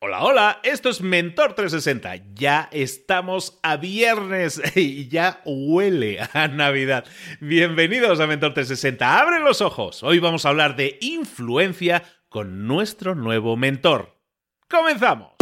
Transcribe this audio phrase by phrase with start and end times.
[0.00, 2.32] Hola, hola, esto es Mentor 360.
[2.34, 7.04] Ya estamos a viernes y ya huele a Navidad.
[7.40, 9.20] Bienvenidos a Mentor 360.
[9.20, 10.04] Abre los ojos.
[10.04, 14.16] Hoy vamos a hablar de influencia con nuestro nuevo mentor.
[14.70, 15.37] ¡Comenzamos!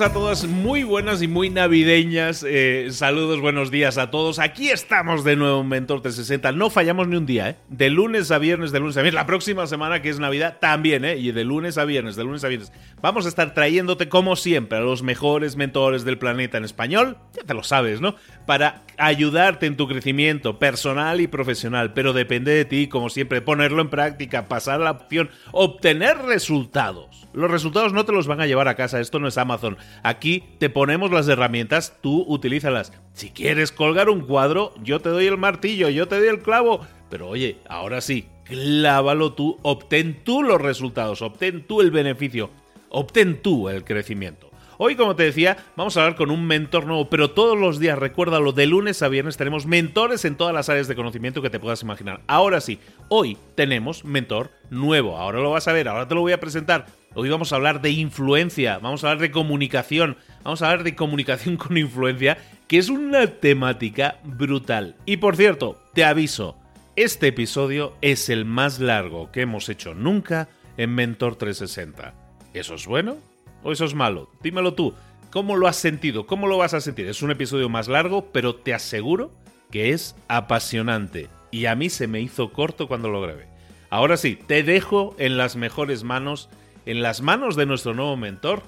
[0.00, 2.44] A todos, muy buenas y muy navideñas.
[2.48, 4.40] Eh, saludos, buenos días a todos.
[4.40, 6.50] Aquí estamos de nuevo en Mentor 360.
[6.50, 7.56] No fallamos ni un día, ¿eh?
[7.68, 9.14] De lunes a viernes, de lunes a viernes.
[9.14, 11.16] La próxima semana, que es Navidad, también, ¿eh?
[11.16, 12.72] Y de lunes a viernes, de lunes a viernes.
[13.00, 17.16] Vamos a estar trayéndote, como siempre, a los mejores mentores del planeta en español.
[17.32, 18.16] Ya te lo sabes, ¿no?
[18.46, 21.92] Para ayudarte en tu crecimiento personal y profesional.
[21.92, 27.28] Pero depende de ti, como siempre, ponerlo en práctica, pasar la opción, obtener resultados.
[27.32, 28.98] Los resultados no te los van a llevar a casa.
[28.98, 29.76] Esto no es Amazon.
[30.02, 32.92] Aquí te ponemos las herramientas, tú utilízalas.
[33.14, 36.80] Si quieres colgar un cuadro, yo te doy el martillo, yo te doy el clavo.
[37.08, 42.50] Pero oye, ahora sí, clávalo tú, obtén tú los resultados, obtén tú el beneficio,
[42.90, 44.50] obtén tú el crecimiento.
[44.76, 47.98] Hoy, como te decía, vamos a hablar con un mentor nuevo, pero todos los días,
[47.98, 51.60] recuérdalo, de lunes a viernes tenemos mentores en todas las áreas de conocimiento que te
[51.60, 52.22] puedas imaginar.
[52.26, 56.32] Ahora sí, hoy tenemos mentor nuevo, ahora lo vas a ver, ahora te lo voy
[56.32, 56.86] a presentar.
[57.16, 60.96] Hoy vamos a hablar de influencia, vamos a hablar de comunicación, vamos a hablar de
[60.96, 64.96] comunicación con influencia, que es una temática brutal.
[65.06, 66.56] Y por cierto, te aviso,
[66.96, 72.14] este episodio es el más largo que hemos hecho nunca en Mentor 360.
[72.52, 73.18] ¿Eso es bueno
[73.62, 74.28] o eso es malo?
[74.42, 74.92] Dímelo tú.
[75.30, 76.26] ¿Cómo lo has sentido?
[76.26, 77.06] ¿Cómo lo vas a sentir?
[77.06, 79.30] Es un episodio más largo, pero te aseguro
[79.70, 81.28] que es apasionante.
[81.52, 83.46] Y a mí se me hizo corto cuando lo grabé.
[83.88, 86.48] Ahora sí, te dejo en las mejores manos
[86.86, 88.62] en las manos de nuestro nuevo mentor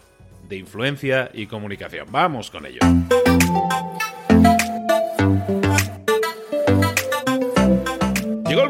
[0.48, 2.06] de influencia y comunicación.
[2.10, 2.80] Vamos con ello.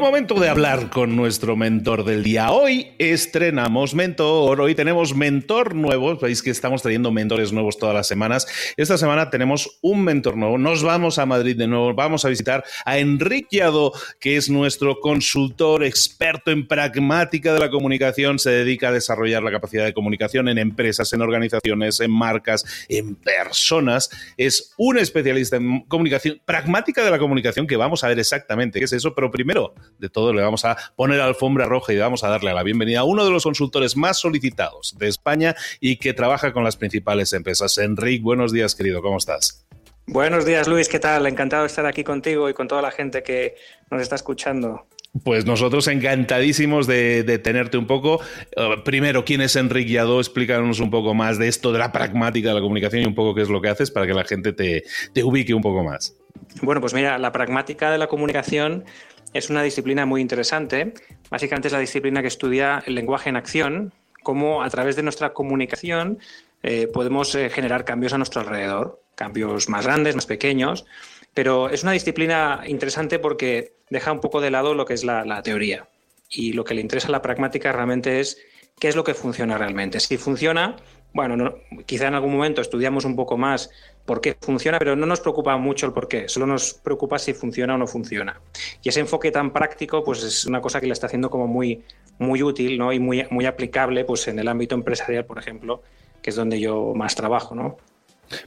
[0.07, 2.51] Momento de hablar con nuestro mentor del día.
[2.51, 6.15] Hoy estrenamos mentor, hoy tenemos mentor nuevo.
[6.15, 8.47] Veis que estamos trayendo mentores nuevos todas las semanas.
[8.77, 10.57] Esta semana tenemos un mentor nuevo.
[10.57, 11.93] Nos vamos a Madrid de nuevo.
[11.93, 17.69] Vamos a visitar a Enrique Ado, que es nuestro consultor experto en pragmática de la
[17.69, 18.39] comunicación.
[18.39, 23.15] Se dedica a desarrollar la capacidad de comunicación en empresas, en organizaciones, en marcas, en
[23.15, 24.09] personas.
[24.37, 28.85] Es un especialista en comunicación, pragmática de la comunicación, que vamos a ver exactamente qué
[28.85, 29.13] es eso.
[29.13, 32.63] Pero primero, de todo le vamos a poner alfombra roja y vamos a darle la
[32.63, 36.77] bienvenida a uno de los consultores más solicitados de España y que trabaja con las
[36.77, 37.77] principales empresas.
[37.77, 39.65] Enrique, buenos días, querido, ¿cómo estás?
[40.05, 41.27] Buenos días, Luis, ¿qué tal?
[41.27, 43.55] Encantado de estar aquí contigo y con toda la gente que
[43.91, 44.85] nos está escuchando.
[45.23, 48.21] Pues nosotros encantadísimos de, tenerte un poco.
[48.55, 50.19] Eh, primero, ¿quién es Enrique Yadó?
[50.19, 53.33] Explícanos un poco más de esto de la pragmática de la comunicación y un poco
[53.33, 56.15] qué es lo que haces para que la gente te, te ubique un poco más.
[56.61, 58.85] Bueno, pues mira, la pragmática de la comunicación
[59.33, 60.93] es una disciplina muy interesante.
[61.29, 63.93] Básicamente es la disciplina que estudia el lenguaje en acción,
[64.23, 66.19] cómo a través de nuestra comunicación
[66.63, 70.85] eh, podemos eh, generar cambios a nuestro alrededor, cambios más grandes, más pequeños.
[71.33, 75.41] Pero es una disciplina interesante porque deja un poco de lado lo que es la,
[75.43, 75.87] teoría.
[76.29, 78.39] Y lo que le interesa a la pragmática realmente es
[78.79, 79.99] qué es lo que funciona realmente.
[79.99, 80.75] Si funciona,
[81.13, 83.69] bueno, quizá en algún momento estudiamos un poco más
[84.05, 87.33] por qué funciona, pero no nos preocupa mucho el por qué, solo nos preocupa si
[87.33, 88.39] funciona o no funciona.
[88.83, 91.83] Y ese enfoque tan práctico, pues es una cosa que le está haciendo como muy,
[92.19, 92.93] muy útil ¿no?
[92.93, 95.81] y muy, muy aplicable pues, en el ámbito empresarial, por ejemplo,
[96.21, 97.55] que es donde yo más trabajo.
[97.55, 97.77] ¿no?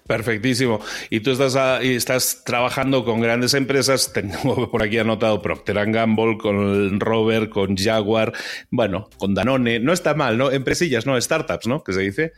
[0.07, 0.81] Perfectísimo.
[1.09, 7.01] Y tú estás, estás trabajando con grandes empresas, tengo por aquí anotado Procter Gamble, con
[7.01, 8.33] Robert, con Jaguar,
[8.71, 10.51] bueno, con Danone, no está mal, ¿no?
[10.51, 11.21] Empresillas, ¿no?
[11.21, 11.83] Startups, ¿no?
[11.83, 12.33] Que se dice.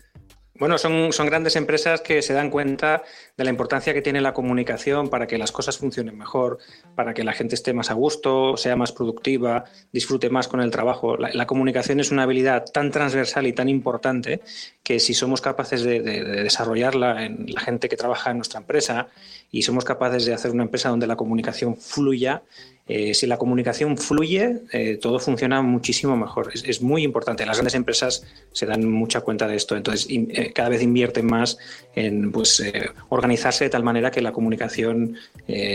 [0.54, 3.02] Bueno, son, son grandes empresas que se dan cuenta
[3.38, 6.58] de la importancia que tiene la comunicación para que las cosas funcionen mejor,
[6.94, 10.70] para que la gente esté más a gusto, sea más productiva, disfrute más con el
[10.70, 11.16] trabajo.
[11.16, 14.42] La, comunicación es una habilidad tan transversal y tan importante
[14.82, 19.08] que si somos capaces de, de desarrollarla en la gente que trabaja en nuestra empresa
[19.50, 22.42] y somos capaces de hacer una empresa donde la comunicación fluya,
[22.88, 26.50] eh, si la comunicación fluye, eh, todo funciona muchísimo mejor.
[26.52, 27.46] Es, muy importante.
[27.46, 29.76] Las grandes empresas se dan mucha cuenta de esto.
[29.76, 31.58] Entonces, eh, cada vez invierten más
[31.94, 32.62] en pues,
[33.08, 35.16] organizarse de tal manera que la comunicación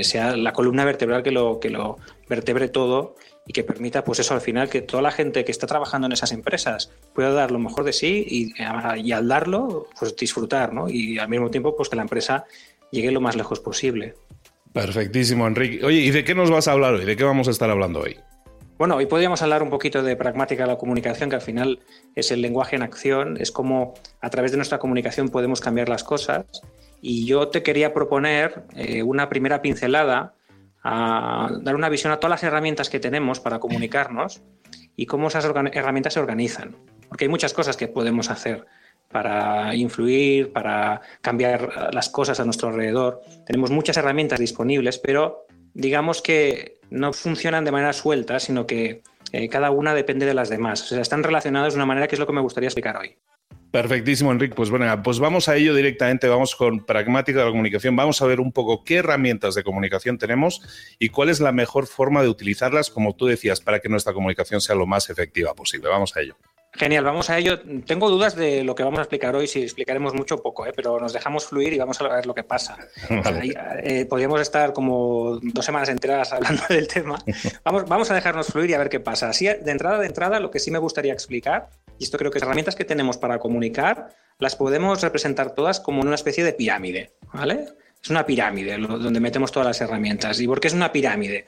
[0.02, 3.16] sea la columna vertebral que lo, que lo vertebre todo
[3.46, 6.12] y que permita, pues eso, al final, que toda la gente que está trabajando en
[6.12, 8.54] esas empresas pueda dar lo mejor de sí y,
[9.02, 10.90] y al darlo, pues disfrutar, ¿no?
[10.90, 12.46] Y al mismo tiempo, pues que la empresa
[12.92, 14.16] llegue lo más lejos posible.
[14.78, 15.84] Perfectísimo, Enrique.
[15.84, 17.04] Oye, ¿y de qué nos vas a hablar hoy?
[17.04, 18.16] ¿De qué vamos a estar hablando hoy?
[18.78, 21.80] Bueno, hoy podríamos hablar un poquito de pragmática de la comunicación, que al final
[22.14, 26.04] es el lenguaje en acción, es como a través de nuestra comunicación podemos cambiar las
[26.04, 26.46] cosas
[27.02, 30.36] y yo te quería proponer eh, una primera pincelada
[30.84, 34.44] a dar una visión a todas las herramientas que tenemos para comunicarnos
[34.96, 36.76] y cómo esas herramientas se organizan.
[37.10, 38.68] Porque hay muchas cosas que podemos hacer
[39.12, 43.22] para influir, para cambiar las cosas a nuestro alrededor.
[43.46, 49.02] Tenemos muchas herramientas disponibles, pero digamos que no funcionan de manera suelta, sino que
[49.32, 50.82] eh, cada una depende de las demás.
[50.84, 53.16] O sea, están relacionadas de una manera que es lo que me gustaría explicar hoy.
[53.72, 54.56] Perfectísimo, Enrique.
[54.56, 58.26] Pues bueno, pues vamos a ello directamente, vamos con pragmática de la comunicación, vamos a
[58.26, 60.62] ver un poco qué herramientas de comunicación tenemos
[61.00, 64.62] y cuál es la mejor forma de utilizarlas, como tú decías, para que nuestra comunicación
[64.62, 65.90] sea lo más efectiva posible.
[65.90, 66.38] Vamos a ello.
[66.78, 67.60] Genial, vamos a ello.
[67.86, 70.74] Tengo dudas de lo que vamos a explicar hoy, si explicaremos mucho o poco, ¿eh?
[70.76, 72.78] pero nos dejamos fluir y vamos a ver lo que pasa.
[73.84, 77.18] Eh, podríamos estar como dos semanas enteras hablando del tema.
[77.64, 79.30] Vamos, vamos a dejarnos fluir y a ver qué pasa.
[79.30, 82.40] Así, de entrada, de entrada, lo que sí me gustaría explicar, y esto creo que
[82.40, 84.10] las herramientas que tenemos para comunicar,
[84.40, 87.66] las podemos representar todas como una especie de pirámide, ¿vale?
[88.04, 90.40] Es una pirámide donde metemos todas las herramientas.
[90.40, 91.48] ¿Y por qué es una pirámide?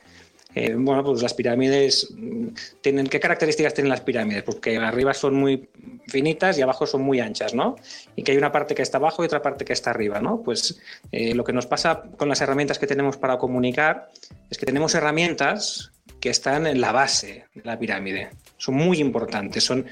[0.56, 2.48] Eh, bueno, pues las pirámides mm,
[2.82, 5.70] tienen qué características tienen las pirámides, porque arriba son muy
[6.08, 7.76] finitas y abajo son muy anchas, ¿no?
[8.16, 10.42] Y que hay una parte que está abajo y otra parte que está arriba, ¿no?
[10.42, 10.82] Pues
[11.12, 14.10] eh, lo que nos pasa con las herramientas que tenemos para comunicar
[14.50, 18.32] es que tenemos herramientas que están en la base de la pirámide.
[18.58, 19.86] Son muy importantes, son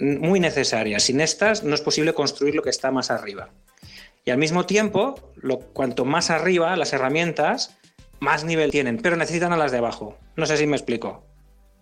[0.00, 1.02] muy necesarias.
[1.02, 3.50] Sin estas no es posible construir lo que está más arriba.
[4.24, 5.32] Y al mismo tiempo,
[5.72, 7.75] cuanto más arriba las herramientas,
[8.20, 10.18] más nivel tienen, pero necesitan a las de abajo.
[10.36, 11.24] No sé si me explico.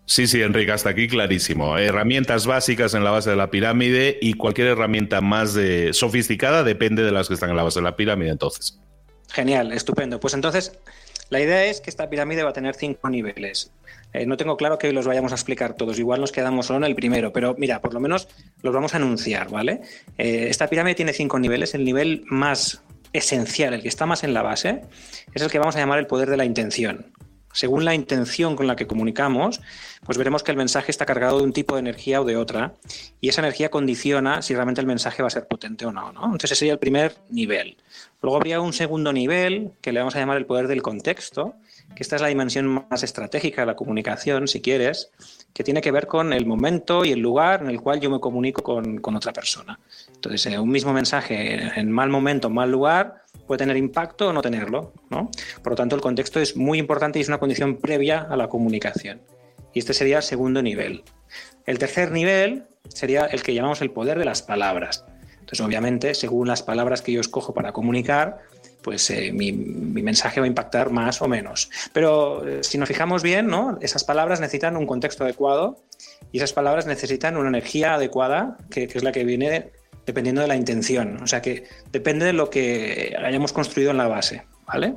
[0.06, 1.78] Sí, sí, Enrique, hasta aquí clarísimo.
[1.78, 5.56] Herramientas básicas en la base de la pirámide y cualquier herramienta más
[5.92, 8.78] sofisticada depende de las que están en la base de la pirámide, entonces.
[9.32, 10.20] Genial, estupendo.
[10.20, 10.78] Pues entonces,
[11.30, 13.72] la idea es que esta pirámide va a tener cinco niveles.
[14.12, 16.84] Eh, no tengo claro que los vayamos a explicar todos, igual nos quedamos solo en
[16.84, 18.28] el primero, pero mira, por lo menos
[18.62, 19.80] los vamos a anunciar, ¿vale?
[20.18, 21.74] Eh, esta pirámide tiene cinco niveles.
[21.74, 22.82] El nivel más
[23.14, 24.82] esencial, el que está más en la base,
[25.32, 27.12] es el que vamos a llamar el poder de la intención.
[27.54, 29.60] Según la intención con la que comunicamos,
[30.04, 32.74] pues veremos que el mensaje está cargado de un tipo de energía o de otra,
[33.20, 36.12] y esa energía condiciona si realmente el mensaje va a ser potente o no.
[36.12, 36.24] ¿no?
[36.24, 37.76] Entonces ese sería el primer nivel.
[38.20, 41.54] Luego habría un segundo nivel que le vamos a llamar el poder del contexto,
[41.94, 45.12] que esta es la dimensión más estratégica de la comunicación, si quieres,
[45.54, 48.18] que tiene que ver con el momento y el lugar en el cual yo me
[48.18, 49.78] comunico con, otra persona.
[50.12, 54.32] Entonces, eh, un mismo mensaje en mal momento, en mal lugar, puede tener impacto o
[54.32, 54.92] no tenerlo.
[55.10, 55.30] ¿no?
[55.62, 58.48] Por lo tanto, el contexto es muy importante y es una condición previa a la
[58.48, 59.22] comunicación.
[59.72, 61.04] Y este sería el segundo nivel.
[61.66, 65.04] El tercer nivel sería el que llamamos el poder de las palabras.
[65.34, 68.38] Entonces, obviamente, según las palabras que yo escojo para comunicar,
[68.84, 71.70] pues eh, mi, mensaje va a impactar más o menos.
[71.94, 73.78] Pero eh, si nos fijamos bien, ¿no?
[73.80, 75.82] esas palabras necesitan un contexto adecuado
[76.30, 79.70] y esas palabras necesitan una energía adecuada, que, es la que viene
[80.04, 81.22] dependiendo de la intención.
[81.22, 84.42] O sea que depende de lo que hayamos construido en la base.
[84.66, 84.96] ¿vale?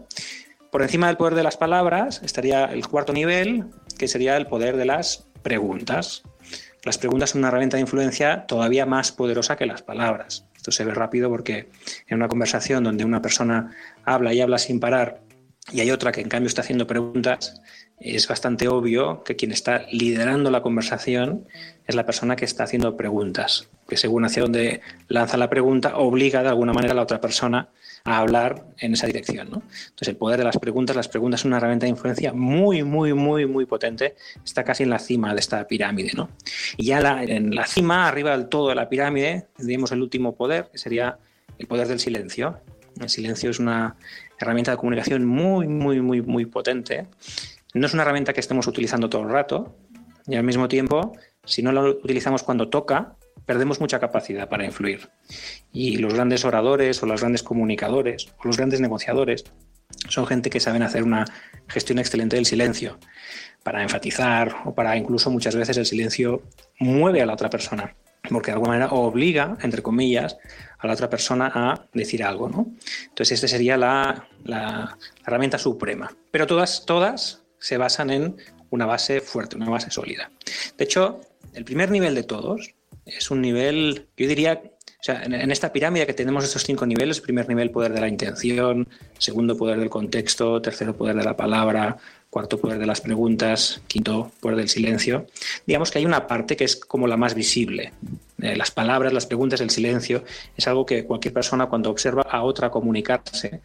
[0.69, 3.67] Por encima del poder de las palabras estaría el cuarto nivel,
[3.97, 6.23] que sería el poder de las preguntas.
[6.83, 10.93] Las preguntas son una herramienta de influencia todavía más poderosa que las palabras se ve
[10.93, 11.69] rápido porque
[12.07, 13.71] en una conversación donde una persona
[14.05, 15.21] habla y habla sin parar
[15.71, 17.61] y hay otra que en cambio está haciendo preguntas,
[17.99, 21.45] es bastante obvio que quien está liderando la conversación
[21.85, 26.41] es la persona que está haciendo preguntas, que según hacia dónde lanza la pregunta, obliga
[26.41, 27.69] de alguna manera a la otra persona
[28.03, 29.49] a hablar en esa dirección.
[29.49, 29.57] ¿no?
[29.57, 33.13] Entonces, el poder de las preguntas, las preguntas son una herramienta de influencia muy, muy,
[33.13, 34.15] muy, muy potente.
[34.43, 36.11] Está casi en la cima de esta pirámide.
[36.15, 36.29] ¿no?
[36.77, 40.69] Y ya en la cima, arriba del todo de la pirámide, tendríamos el último poder,
[40.71, 41.17] que sería
[41.57, 42.59] el poder del silencio.
[42.99, 43.95] El silencio es una
[44.39, 47.07] herramienta de comunicación muy, muy, muy, muy potente.
[47.73, 49.75] No es una herramienta que estemos utilizando todo el rato
[50.27, 51.13] y al mismo tiempo,
[51.43, 53.15] si no la utilizamos cuando toca,
[53.47, 55.09] perdemos mucha capacidad para influir.
[55.71, 59.45] Y los grandes oradores o los grandes comunicadores o los grandes negociadores
[60.09, 61.25] son gente que saben hacer una
[61.67, 62.99] gestión excelente del silencio
[63.63, 66.43] para enfatizar o para incluso muchas veces el silencio
[66.79, 67.95] mueve a la otra persona
[68.29, 70.37] porque de alguna manera obliga, entre comillas,
[70.79, 72.49] a la otra persona a decir algo.
[72.49, 72.73] ¿no?
[73.05, 76.11] Entonces, esta sería la, la, herramienta suprema.
[76.29, 78.35] Pero todas, todas se basan en
[78.69, 80.29] una base fuerte, una base sólida.
[80.77, 81.21] De hecho,
[81.53, 82.75] el primer nivel de todos
[83.07, 87.21] es un nivel, yo diría, o sea, en, esta pirámide que tenemos estos cinco niveles,
[87.21, 88.87] primer nivel poder de la intención,
[89.17, 91.97] segundo poder del contexto, tercero poder de la palabra,
[92.29, 95.27] cuarto poder de las preguntas, quinto poder del silencio.
[95.65, 97.93] Digamos que hay una parte que es como la más visible.
[98.41, 100.23] Eh, las palabras, las preguntas, el silencio,
[100.55, 103.61] es algo que cualquier persona cuando observa a otra comunicarse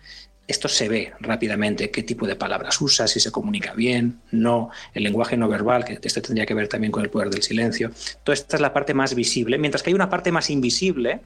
[0.47, 5.05] esto se ve rápidamente, qué tipo de palabras usa, si se comunica bien, no, el
[5.05, 7.91] lenguaje no verbal, que esto tendría que ver también con el poder del silencio.
[8.25, 11.21] Toda esta es la parte más visible, mientras que hay una parte más invisible,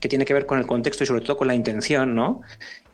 [0.00, 2.42] que tiene que ver con el contexto y sobre todo con la intención, ¿no?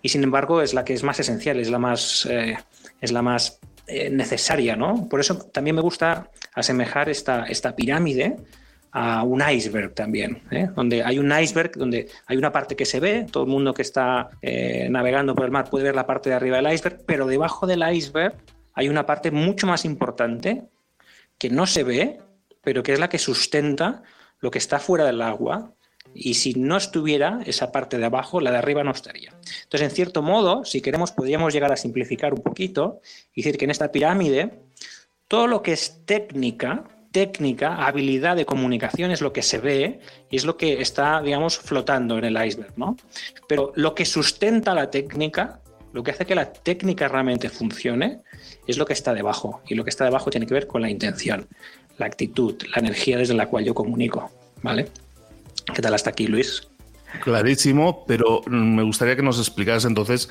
[0.01, 2.57] Y sin embargo es la que es más esencial, es la más, eh,
[3.01, 5.09] es la más eh, necesaria, ¿no?
[5.09, 8.37] Por eso también me gusta asemejar esta, esta pirámide
[8.93, 10.69] a un iceberg también, ¿eh?
[10.77, 13.83] donde hay un iceberg, donde hay una parte que se ve, todo el mundo que
[13.83, 14.31] está
[14.91, 17.83] navegando por el mar puede ver la parte de arriba del iceberg, pero debajo del
[17.91, 18.35] iceberg
[18.75, 20.65] hay una parte mucho más importante
[21.39, 22.21] que no se ve,
[22.63, 24.03] pero que es la que sustenta
[24.41, 25.73] lo que está fuera del agua.
[26.15, 29.31] Y si no estuviera esa parte de abajo, la de arriba no estaría.
[29.65, 33.01] Entonces, en cierto modo, si queremos, podríamos llegar a simplificar un poquito
[33.35, 34.61] y decir que en esta pirámide,
[35.29, 40.01] todo lo que es técnica, técnica, habilidad de comunicación es lo que se ve
[40.31, 42.97] y es lo que está, digamos, flotando en el iceberg, ¿no?
[43.47, 45.61] Pero lo que sustenta la técnica,
[45.93, 48.23] lo que hace que la técnica realmente funcione,
[48.67, 49.61] es lo que está debajo.
[49.69, 51.47] Y lo que está debajo tiene que ver con la intención
[51.99, 54.31] la actitud, la energía desde la cual yo comunico.
[54.63, 54.89] ¿Vale?
[55.75, 56.69] ¿Qué tal hasta aquí, Luis?
[57.21, 60.31] Clarísimo, pero me gustaría que nos explicaras entonces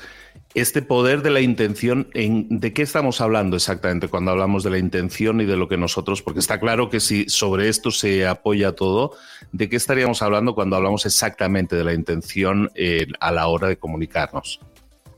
[0.54, 4.78] este poder de la intención, en, ¿de qué estamos hablando exactamente cuando hablamos de la
[4.78, 8.72] intención y de lo que nosotros, porque está claro que si sobre esto se apoya
[8.72, 9.12] todo,
[9.52, 13.76] ¿de qué estaríamos hablando cuando hablamos exactamente de la intención eh, a la hora de
[13.76, 14.60] comunicarnos?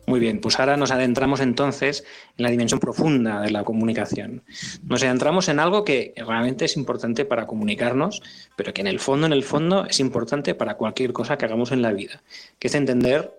[0.06, 2.04] Muy bien, pues ahora nos adentramos entonces
[2.36, 4.42] en la dimensión profunda de la comunicación.
[4.82, 8.22] Nos adentramos en algo que realmente es importante para comunicarnos,
[8.54, 11.72] pero que en el fondo, en el fondo, es importante para cualquier cosa que hagamos
[11.72, 12.22] en la vida,
[12.58, 13.36] que es entender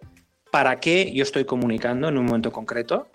[0.51, 3.07] para qué yo estoy comunicando en un momento concreto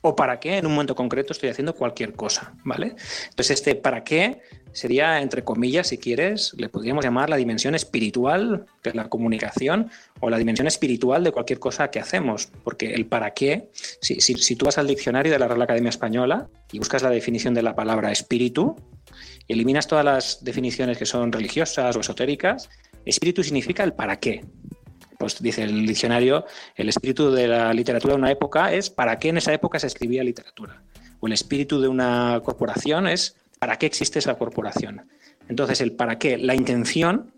[0.00, 2.94] o para qué en un momento concreto estoy haciendo cualquier cosa, ¿vale?
[3.30, 4.40] Entonces este para qué
[4.72, 9.90] sería, entre comillas, si quieres, le podríamos llamar la dimensión espiritual de la comunicación
[10.20, 14.56] o la dimensión espiritual de cualquier cosa que hacemos, porque el para qué, si, si,
[14.56, 17.74] tú vas al diccionario de la Real Academia Española y buscas la definición de la
[17.74, 18.76] palabra espíritu,
[19.48, 22.68] eliminas todas las definiciones que son religiosas o esotéricas,
[23.04, 24.44] espíritu significa el para qué.
[25.18, 26.46] Pues dice el diccionario,
[26.76, 29.88] el espíritu de la literatura de una época es para qué en esa época se
[29.88, 30.82] escribía literatura.
[31.20, 35.08] O el espíritu de una corporación es para qué existe esa corporación.
[35.48, 37.32] Entonces, el para qué, la intención,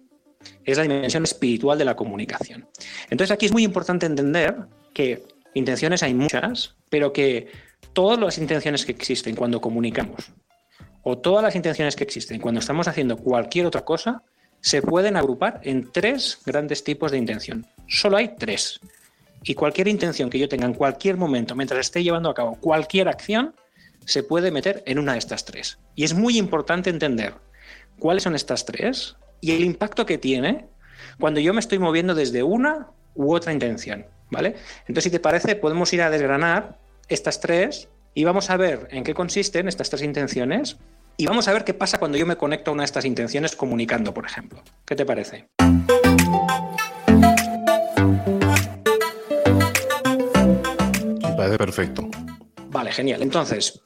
[0.65, 2.69] es la dimensión espiritual de la comunicación.
[3.09, 4.57] Entonces, aquí es muy importante entender
[4.93, 7.49] que intenciones hay muchas, pero que
[7.93, 10.33] todas las intenciones que existen cuando comunicamos
[11.03, 14.23] o todas las intenciones que existen cuando estamos haciendo cualquier otra cosa
[14.61, 17.67] se pueden agrupar en tres grandes tipos de intención.
[17.89, 18.81] Solo hay tres.
[19.43, 23.09] Y cualquier intención que yo tenga en cualquier momento, mientras esté llevando a cabo cualquier
[23.09, 23.55] acción,
[24.05, 25.79] se puede meter en una de estas tres.
[25.95, 27.35] Y es muy importante entender
[27.99, 30.67] cuáles son estas tres y el impacto que tiene
[31.19, 34.07] cuando yo me estoy moviendo desde una u otra intención.
[34.31, 34.55] ¿Vale?
[34.83, 39.03] Entonces, si te parece, podemos ir a desgranar estas tres y vamos a ver en
[39.03, 40.77] qué consisten estas tres intenciones
[41.21, 43.55] y vamos a ver qué pasa cuando yo me conecto a una de estas intenciones
[43.55, 44.63] comunicando, por ejemplo.
[44.87, 45.51] ¿Qué te parece?
[51.37, 52.09] Parece perfecto.
[52.71, 53.21] Vale, genial.
[53.21, 53.83] Entonces,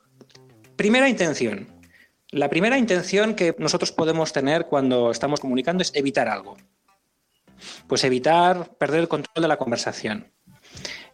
[0.77, 1.69] Primera intención.
[2.31, 6.57] La primera intención que nosotros podemos tener cuando estamos comunicando es evitar algo.
[7.89, 10.33] Pues evitar perder el control de la conversación,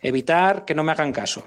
[0.00, 1.47] evitar que no me hagan caso,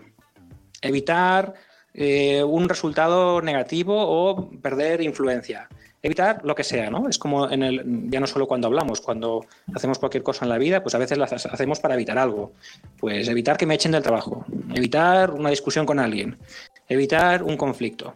[0.82, 1.56] evitar
[1.93, 5.69] eh, un resultado negativo o perder influencia,
[6.01, 7.07] evitar lo que sea, ¿no?
[7.07, 10.57] Es como en el, ya no solo cuando hablamos, cuando hacemos cualquier cosa en la
[10.57, 12.53] vida, pues a veces las hacemos para evitar algo.
[13.00, 16.38] Pues evitar que me echen del trabajo, evitar una discusión con alguien,
[16.89, 18.13] Evitar un conflicto.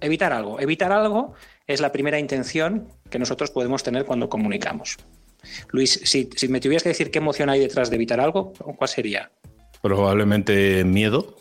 [0.00, 0.60] Evitar algo.
[0.60, 1.34] Evitar algo
[1.66, 4.96] es la primera intención que nosotros podemos tener cuando comunicamos.
[5.70, 9.30] Luis, si, me tuvieras que decir qué emoción hay detrás de evitar algo, ¿cuál sería?
[9.82, 11.36] Probablemente miedo.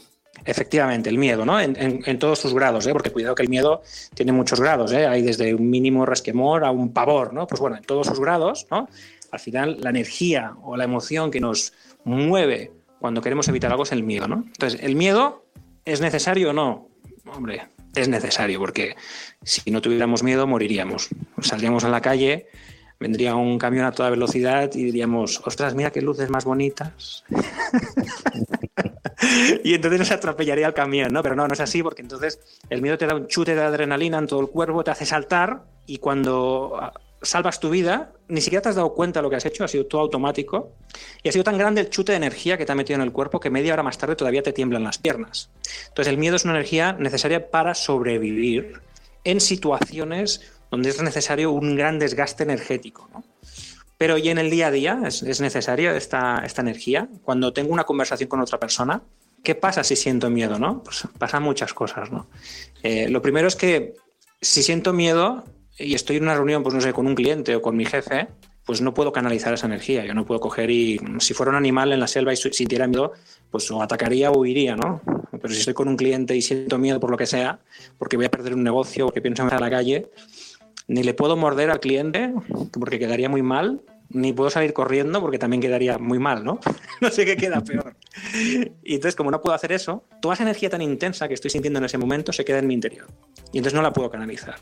[0.45, 1.59] Efectivamente, el miedo, ¿no?
[1.59, 2.91] En, todos sus grados, ¿eh?
[2.91, 3.81] porque cuidado que el miedo
[4.13, 5.07] tiene muchos grados, ¿eh?
[5.07, 7.47] Hay desde un mínimo resquemor a un pavor, ¿no?
[7.47, 8.89] Pues bueno, en todos sus grados, ¿no?
[9.31, 11.73] Al final, la energía o la emoción que nos
[12.03, 14.43] mueve cuando queremos evitar algo es el miedo, ¿no?
[14.45, 15.43] Entonces, el miedo
[15.85, 16.87] ¿Es necesario o no?
[17.25, 17.63] Hombre,
[17.95, 18.95] es necesario porque
[19.43, 21.09] si no tuviéramos miedo moriríamos.
[21.41, 22.47] Saldríamos a la calle,
[22.99, 27.23] vendría un camión a toda velocidad y diríamos, ostras, mira qué luces más bonitas.
[29.63, 31.23] y entonces nos atropellaría el camión, ¿no?
[31.23, 34.17] Pero no, no es así porque entonces el miedo te da un chute de adrenalina
[34.17, 38.69] en todo el cuerpo, te hace saltar y cuando salvas tu vida, ni siquiera te
[38.69, 40.73] has dado cuenta de lo que has hecho, ha sido todo automático
[41.23, 43.11] y ha sido tan grande el chute de energía que te ha metido en el
[43.11, 45.49] cuerpo que media hora más tarde todavía te tiemblan las piernas.
[45.87, 48.81] Entonces el miedo es una energía necesaria para sobrevivir
[49.23, 50.41] en situaciones
[50.73, 53.07] donde es necesario un gran desgaste energético.
[53.99, 57.07] Pero y en el día a día es, necesaria esta, esta energía.
[57.21, 59.03] Cuando tengo una conversación con otra persona,
[59.43, 60.57] ¿qué pasa si siento miedo?
[60.57, 60.81] ¿no?
[60.81, 62.11] Pues pasan muchas cosas.
[62.11, 62.25] ¿no?
[62.81, 63.93] Eh, lo primero es que
[64.41, 65.43] si siento miedo,
[65.77, 68.29] y estoy en una reunión, pues no sé, con un cliente o con mi jefe,
[68.65, 70.03] pues no puedo canalizar esa energía.
[70.05, 73.13] Yo no puedo coger y, si fuera un animal en la selva y sintiera miedo,
[73.51, 75.01] pues o atacaría o huiría, ¿no?
[75.31, 77.59] Pero si estoy con un cliente y siento miedo por lo que sea,
[77.99, 80.07] porque voy a perder un negocio, porque pienso en la calle,
[80.87, 82.33] ni le puedo morder al cliente,
[82.79, 86.59] porque quedaría muy mal, ni puedo salir corriendo, porque también quedaría muy mal, ¿no?
[87.01, 87.95] no sé qué queda peor.
[88.83, 91.79] Y entonces, como no puedo hacer eso, toda esa energía tan intensa que estoy sintiendo
[91.79, 93.07] en ese momento se queda en mi interior.
[93.51, 94.55] Y entonces no la puedo canalizar.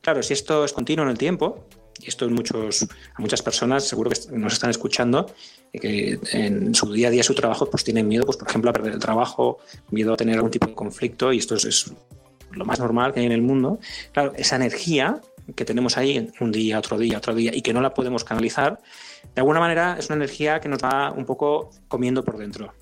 [0.00, 1.66] Claro, si esto es continuo en el tiempo,
[2.00, 5.26] y esto en muchos, a muchas personas seguro que nos están escuchando,
[5.72, 8.72] que en su día a día, su trabajo, pues tienen miedo, pues por ejemplo, a
[8.72, 9.58] perder el trabajo,
[9.90, 11.92] miedo a tener algún tipo de conflicto, y esto es,
[12.52, 13.78] lo más normal que hay en el mundo.
[14.12, 15.20] Claro, esa energía
[15.54, 18.80] que tenemos ahí un día, otro día, otro día, y que no la podemos canalizar,
[19.34, 22.72] de alguna manera es una energía que nos va un poco comiendo por dentro.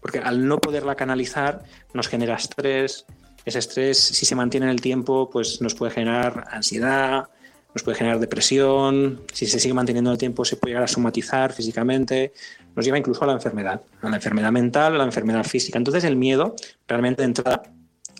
[0.00, 1.62] Porque al no poderla canalizar
[1.94, 3.06] nos genera estrés,
[3.44, 7.28] ese estrés, si se mantiene en el tiempo, pues nos puede generar ansiedad,
[7.74, 10.88] nos puede generar depresión, si se sigue manteniendo en el tiempo se puede llegar a
[10.88, 12.32] somatizar físicamente,
[12.74, 15.78] nos lleva incluso a la enfermedad, a la enfermedad mental, a la enfermedad física.
[15.78, 16.54] Entonces el miedo
[16.86, 17.62] realmente entra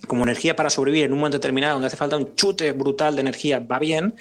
[0.06, 3.20] como energía para sobrevivir en un momento determinado donde hace falta un chute brutal de
[3.20, 4.14] energía, va bien,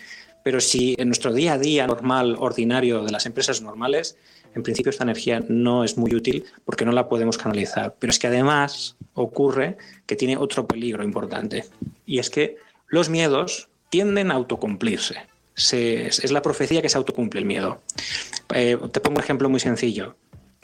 [0.43, 4.17] pero si en nuestro día a día normal, ordinario de las empresas normales,
[4.55, 7.95] en principio esta energía no es muy útil porque no la podemos canalizar.
[7.99, 11.65] Pero es que además ocurre que tiene otro peligro importante
[12.05, 12.57] y es que
[12.87, 15.15] los miedos tienden a autocumplirse.
[15.55, 17.81] es la profecía que se autocumple el miedo.
[18.53, 20.15] Eh, te pongo un ejemplo muy sencillo.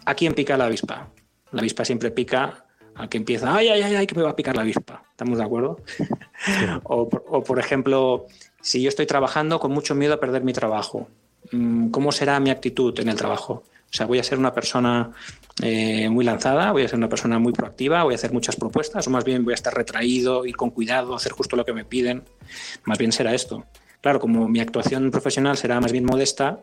[0.06, 1.10] ¿A quién pica la avispa?
[1.52, 4.36] La avispa siempre pica al que empieza, ay, ay, ay, ay, que me va a
[4.36, 5.04] picar la avispa.
[5.18, 5.80] ¿Estamos de acuerdo?
[6.84, 7.10] o,
[7.44, 8.28] por ejemplo,
[8.62, 11.08] si yo estoy trabajando con mucho miedo a perder mi trabajo,
[11.52, 13.64] mm, ¿cómo será mi actitud en el trabajo?
[13.64, 15.10] O sea, voy a ser una persona
[15.64, 19.08] eh, muy lanzada, voy a ser una persona muy proactiva, voy a hacer muchas propuestas,
[19.08, 21.84] o más bien voy a estar retraído, ir con cuidado, hacer justo lo que me
[21.84, 22.22] piden.
[22.86, 23.66] Más bien será esto.
[24.02, 26.60] Claro, como mi actuación profesional será más bien modesta,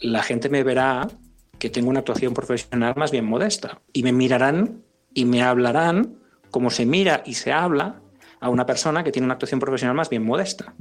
[0.00, 1.08] la gente me verá
[1.58, 6.24] que tengo una actuación profesional más bien modesta y me mirarán y me hablarán
[6.56, 8.00] como se mira y se habla
[8.40, 10.72] a una persona que tiene una actuación profesional más bien modesta.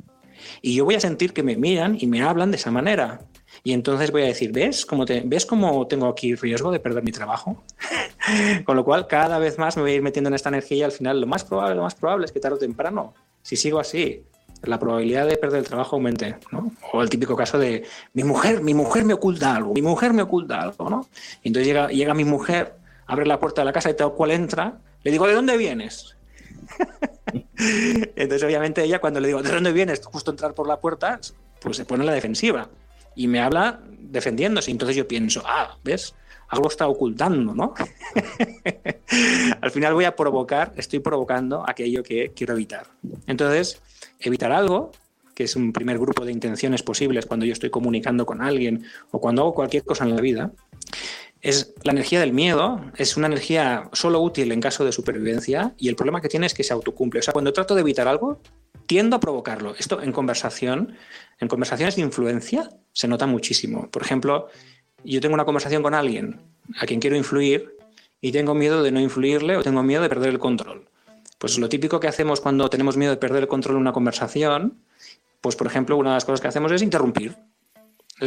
[0.61, 3.19] Y yo voy a sentir que me miran y me hablan de esa manera.
[3.61, 7.03] Y entonces voy a decir, ¿ves cómo, te, ¿ves cómo tengo aquí riesgo de perder
[7.03, 7.61] mi trabajo?
[8.63, 10.83] Con lo cual, cada vez más me voy a ir metiendo en esta energía y
[10.83, 13.77] al final lo más probable, lo más probable es que tarde o temprano, si sigo
[13.77, 14.23] así,
[14.63, 16.37] la probabilidad de perder el trabajo aumente.
[16.93, 20.21] O el típico caso de mi mujer, mi mujer me oculta algo, mi mujer me
[20.21, 21.05] oculta algo, ¿no?
[21.43, 24.31] Y entonces llega, llega mi mujer, abre la puerta de la casa y tal cual
[24.31, 26.17] entra, le digo, ¿de dónde vienes?
[27.57, 30.03] entonces, obviamente, ella cuando le digo, ¿de dónde vienes?
[30.03, 31.19] Justo entrar por la puerta,
[31.61, 32.67] pues se pone en la defensiva
[33.15, 34.71] y me habla defendiéndose.
[34.71, 36.15] Entonces yo pienso, ah, ¿ves?
[36.47, 37.75] Algo está ocultando, ¿no?
[39.61, 42.87] Al final voy a provocar, estoy provocando aquello que quiero evitar.
[43.27, 43.83] Entonces,
[44.19, 44.91] evitar algo,
[45.35, 49.21] que es un primer grupo de intenciones posibles cuando yo estoy comunicando con alguien o
[49.21, 50.51] cuando hago cualquier cosa en la vida,
[51.45, 55.89] es la energía del miedo, es una energía solo útil en caso de supervivencia y
[55.89, 57.19] el problema que tiene es que se autocumple.
[57.19, 58.41] O sea, cuando trato de evitar algo,
[58.87, 59.75] tiendo a provocarlo.
[59.77, 60.95] Esto en conversación,
[61.39, 63.89] en conversaciones de influencia, se nota muchísimo.
[63.91, 64.47] Por ejemplo,
[65.03, 66.41] yo tengo una conversación con alguien
[66.79, 67.77] a quien quiero influir
[68.21, 70.89] y tengo miedo de no influirle o tengo miedo de perder el control.
[71.37, 74.81] Pues lo típico que hacemos cuando tenemos miedo de perder el control en una conversación,
[75.41, 77.37] pues por ejemplo, una de las cosas que hacemos es interrumpir.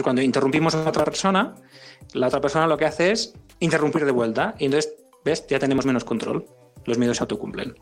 [0.02, 1.54] Cuando interrumpimos a otra persona,
[2.12, 5.46] la otra persona lo que hace es interrumpir de vuelta y entonces, ¿ves?
[5.48, 6.46] Ya tenemos menos control.
[6.84, 7.74] Los miedos se autocumplen.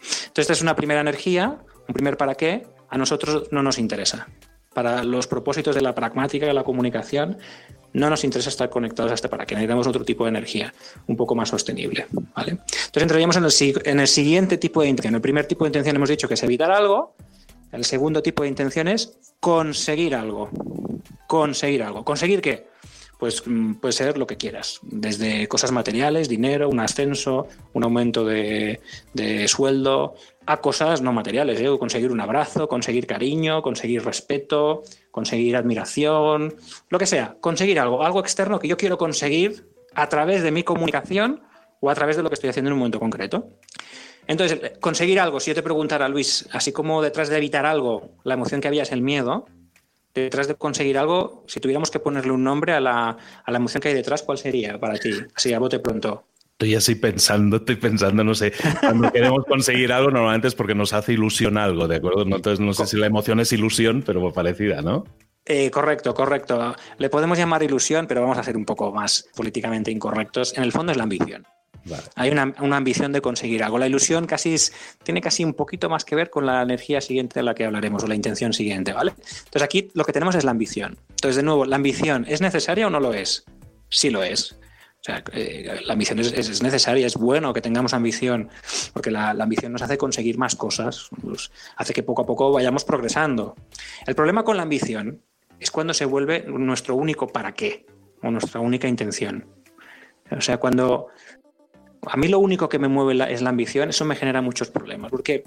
[0.00, 4.28] Entonces, esta es una primera energía un primer para qué, a nosotros no nos interesa.
[4.72, 7.38] Para los propósitos de la pragmática de la comunicación,
[7.92, 9.56] no nos interesa estar conectados a este para qué.
[9.56, 10.72] Necesitamos otro tipo de energía,
[11.08, 12.06] un poco más sostenible.
[12.36, 15.16] Entonces entraríamos en el siguiente tipo de intención.
[15.16, 17.16] El primer tipo de intención hemos dicho que es evitar algo.
[17.72, 20.48] El segundo tipo de intención es conseguir algo.
[21.30, 22.04] Conseguir algo.
[22.04, 22.66] ¿Conseguir qué?
[23.20, 28.24] pues mm, puede ser lo que quieras, desde cosas materiales, dinero, un ascenso, un aumento
[28.24, 28.80] de,
[29.46, 30.14] sueldo,
[30.46, 31.68] a cosas no materiales, ¿eh?
[31.78, 36.54] conseguir un abrazo, conseguir cariño, conseguir respeto, conseguir admiración,
[36.88, 40.62] lo que sea, conseguir algo, algo externo que yo quiero conseguir a través de mi
[40.62, 41.42] comunicación
[41.80, 43.50] o a través de lo que estoy haciendo en un momento concreto.
[44.26, 48.34] Entonces, conseguir algo, si yo te preguntara, Luis, así como detrás de evitar algo, la
[48.34, 49.46] emoción que había es el miedo,
[50.14, 53.80] detrás de conseguir algo, si tuviéramos que ponerle un nombre a la, a la emoción
[53.80, 55.12] que hay detrás, ¿cuál sería para ti?
[55.34, 56.24] Así a bote pronto.
[56.52, 60.92] Estoy así pensando, estoy pensando, no sé, cuando queremos conseguir algo normalmente es porque nos
[60.92, 62.22] hace ilusión algo, ¿de acuerdo?
[62.22, 65.04] Entonces no sé si la emoción es ilusión, pero parecida, ¿no?
[65.46, 66.76] Eh, correcto, correcto.
[66.98, 70.56] Le podemos llamar ilusión, pero vamos a ser un poco más políticamente incorrectos.
[70.56, 71.46] En el fondo es la ambición.
[72.14, 73.78] Hay una, ambición de conseguir algo.
[73.78, 74.56] La ilusión casi
[75.02, 78.04] tiene casi un poquito más que ver con la energía siguiente de la que hablaremos
[78.04, 79.12] o la intención siguiente, ¿vale?
[79.16, 80.98] Entonces aquí lo que tenemos es la ambición.
[81.10, 83.44] Entonces, de nuevo, ¿la ambición es necesaria o no lo es?
[83.88, 84.52] Sí lo es.
[85.00, 88.50] O sea, eh, la ambición es, necesaria, es bueno que tengamos ambición,
[88.92, 91.08] porque la, ambición nos hace conseguir más cosas,
[91.76, 93.56] hace que poco a poco vayamos progresando.
[94.06, 95.22] El problema con la ambición
[95.58, 97.86] es cuando se vuelve nuestro único para qué
[98.22, 99.46] o nuestra única intención.
[100.30, 101.08] O sea, cuando
[102.06, 105.10] a mí lo único que me mueve es la ambición, eso me genera muchos problemas,
[105.10, 105.44] porque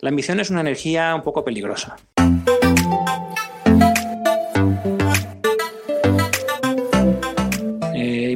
[0.00, 1.96] la ambición es una energía un poco peligrosa.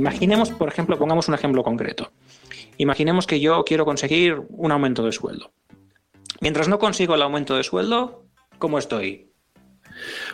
[0.05, 2.13] imaginemos, por ejemplo, pongamos un ejemplo concreto.
[2.77, 5.53] Imaginemos que yo quiero conseguir un aumento de sueldo.
[6.41, 8.25] Mientras no consigo el aumento de sueldo,
[8.59, 9.34] ¿cómo estoy?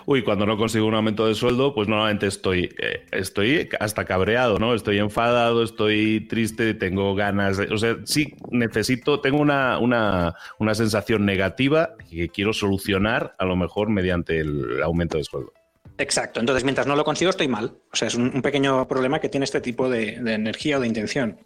[0.07, 4.59] Uy, cuando no consigo un aumento de sueldo, pues normalmente estoy, eh, estoy hasta cabreado,
[4.59, 4.75] ¿no?
[4.75, 7.73] Estoy enfadado, estoy triste, tengo ganas de.
[7.73, 13.57] O sea, sí, necesito, tengo una, una, una sensación negativa que quiero solucionar, a lo
[13.57, 15.53] mejor mediante el aumento de sueldo.
[16.01, 16.41] Exacto.
[16.41, 17.77] Entonces, mientras no lo consigo, estoy mal.
[17.93, 21.39] O sea, es un, pequeño problema que tiene este tipo de, energía o de intención.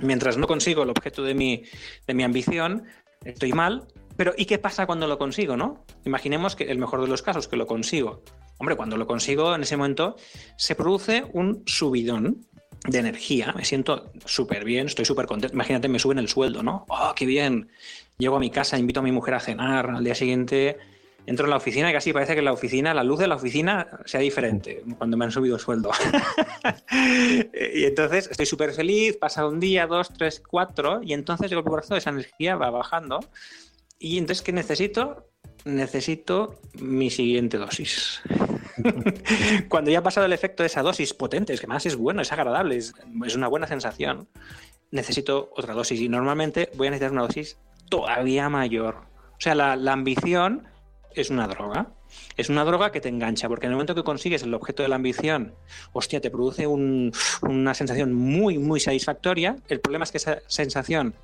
[0.00, 1.64] Mientras no consigo el objeto de mi,
[2.06, 2.84] de mi ambición,
[3.24, 3.86] estoy mal.
[4.16, 5.84] Pero, ¿y qué pasa cuando lo consigo, no?
[6.04, 8.22] Imaginemos que el mejor de los casos, que lo consigo.
[8.58, 10.16] Hombre, cuando lo consigo, en ese momento,
[10.56, 12.46] se produce un subidón
[12.86, 13.52] de energía.
[13.56, 15.54] Me siento súper bien, estoy súper contento.
[15.54, 16.86] Imagínate, me suben el sueldo, ¿no?
[16.88, 17.70] ¡Oh, qué bien!
[18.18, 19.90] Llego a mi casa, invito a mi mujer a cenar.
[19.90, 20.78] Al día siguiente
[21.26, 23.88] entro en la oficina y casi parece que la oficina, la luz de la oficina
[24.04, 25.90] sea diferente cuando me han subido el sueldo.
[27.74, 31.96] y entonces estoy súper feliz, pasa un día, dos, tres, cuatro, y entonces el corazón
[31.96, 33.20] de esa energía va bajando.
[33.98, 35.30] Y entonces, ¿qué necesito?
[35.64, 38.20] Necesito mi siguiente dosis.
[39.68, 42.22] cuando ya ha pasado el efecto de esa dosis potente, es que más es bueno,
[42.22, 44.28] es agradable, es, es una buena sensación,
[44.90, 46.00] necesito otra dosis.
[46.00, 48.96] Y normalmente voy a necesitar una dosis todavía mayor.
[49.32, 50.68] O sea, la, la ambición
[51.14, 51.92] es una droga.
[52.36, 54.88] Es una droga que te engancha, porque en el momento que consigues el objeto de
[54.88, 55.54] la ambición,
[55.92, 59.56] hostia, te produce una sensación muy, muy satisfactoria.
[59.68, 61.14] El problema es que esa sensación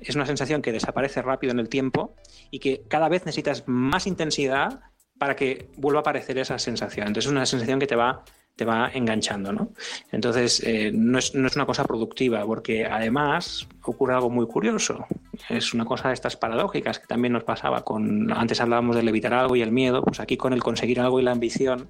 [0.00, 2.14] es una sensación que desaparece rápido en el tiempo
[2.50, 4.80] y que cada vez necesitas más intensidad
[5.18, 7.08] para que vuelva a aparecer esa sensación.
[7.08, 8.24] Entonces es una sensación que te va
[8.58, 9.70] te va enganchando, ¿no?
[10.10, 15.06] Entonces, eh, no, es, una cosa productiva, porque además ocurre algo muy curioso.
[15.48, 18.32] Es una cosa de estas paradójicas que también nos pasaba con.
[18.32, 21.22] Antes hablábamos del evitar algo y el miedo, pues aquí con el conseguir algo y
[21.22, 21.88] la ambición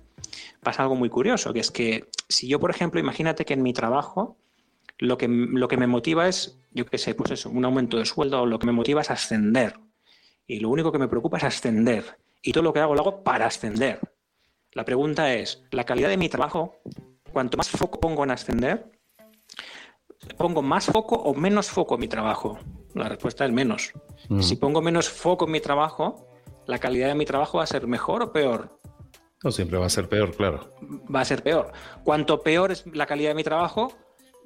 [0.63, 3.73] pasa algo muy curioso, que es que si yo, por ejemplo, imagínate que en mi
[3.73, 4.37] trabajo
[4.99, 8.05] lo que, lo que me motiva es, yo qué sé, pues eso, un aumento de
[8.05, 9.79] sueldo, lo que me motiva es ascender.
[10.47, 12.19] Y lo único que me preocupa es ascender.
[12.43, 14.01] Y todo lo que hago lo hago para ascender.
[14.73, 16.77] La pregunta es, ¿la calidad de mi trabajo,
[17.33, 18.91] cuanto más foco pongo en ascender,
[20.37, 22.59] pongo más foco o menos foco en mi trabajo?
[22.95, 23.93] La respuesta es menos.
[24.29, 24.41] Mm.
[24.41, 26.29] Si pongo menos foco en mi trabajo,
[26.67, 28.79] ¿la calidad de mi trabajo va a ser mejor o peor?
[29.45, 30.75] No, siempre va a ser peor, claro.
[31.15, 31.73] Va a ser peor.
[32.03, 33.93] Cuanto peor es la calidad de mi trabajo,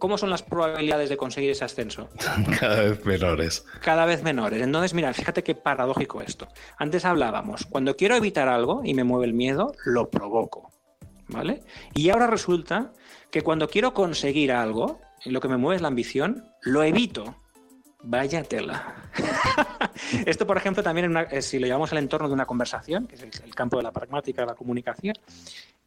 [0.02, 2.08] ¿cómo son las probabilidades de conseguir ese ascenso?
[2.58, 3.64] Cada vez menores.
[3.80, 4.60] Cada vez menores.
[4.60, 6.48] Entonces, mira, fíjate qué paradójico esto.
[6.76, 10.72] Antes hablábamos, cuando quiero evitar algo y me mueve el miedo, lo provoco.
[11.28, 11.62] ¿Vale?
[11.94, 12.92] Y ahora resulta
[13.30, 17.36] que cuando quiero conseguir algo, lo que me mueve es la ambición, lo evito.
[18.02, 18.96] Vaya tela.
[20.26, 23.22] Esto, por ejemplo, también eh, si lo llevamos al entorno de una conversación, que es
[23.22, 25.14] el, campo de la pragmática de la comunicación,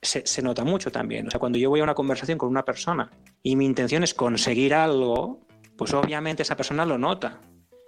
[0.06, 1.28] se, nota mucho también.
[1.28, 3.12] O sea, cuando yo voy a una conversación con una persona
[3.44, 5.42] y mi intención es conseguir algo,
[5.78, 7.42] pues obviamente esa persona lo nota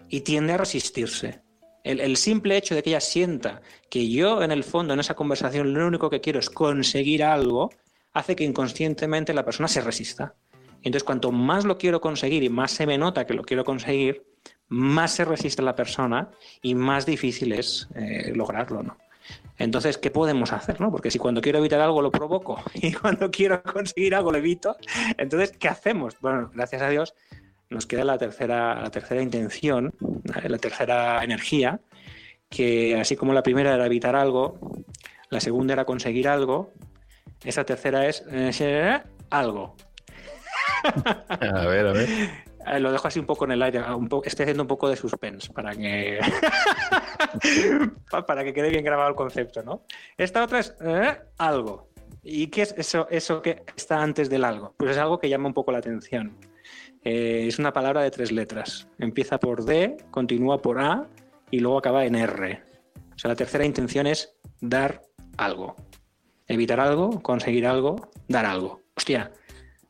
[0.09, 1.41] y tiende a resistirse.
[1.83, 5.15] El, el, simple hecho de que ella sienta que yo en el fondo en esa
[5.15, 7.69] conversación lo único que quiero es conseguir algo,
[8.13, 10.35] hace que inconscientemente la persona se resista.
[10.83, 14.25] Entonces, cuanto más lo quiero conseguir y más se me nota que lo quiero conseguir,
[14.69, 16.29] más se resiste la persona
[16.61, 18.97] y más difícil es eh, lograrlo, ¿no?
[19.57, 20.79] Entonces, ¿qué podemos hacer?
[20.79, 20.91] ¿no?
[20.91, 24.75] Porque si cuando quiero evitar algo lo provoco y cuando quiero conseguir algo lo evito,
[25.17, 26.15] entonces, ¿qué hacemos?
[26.21, 27.13] Bueno, gracias a Dios
[27.69, 31.81] nos queda la tercera, la tercera intención, la tercera energía,
[32.49, 34.57] que así como la primera era evitar algo,
[35.29, 36.71] la segunda era conseguir algo,
[37.43, 39.75] esa tercera es eh, algo.
[41.39, 42.09] A ver, a ver.
[42.71, 43.81] Eh, lo dejo así un poco en el aire,
[44.25, 46.19] estoy haciendo un poco de suspense para que
[48.27, 49.83] para que quede bien grabado el concepto, ¿no?
[50.17, 51.89] Esta otra es eh, algo.
[52.23, 54.73] ¿Y qué es eso, eso que está antes del algo?
[54.77, 56.37] Pues es algo que llama un poco la atención.
[57.03, 58.87] Eh, es una palabra de tres letras.
[58.99, 61.07] Empieza por D, continúa por A
[61.51, 62.61] y luego acaba en R.
[63.15, 65.01] O sea, la tercera intención es dar
[65.37, 65.75] algo.
[66.47, 68.81] Evitar algo, conseguir algo, dar algo.
[68.95, 69.31] Hostia,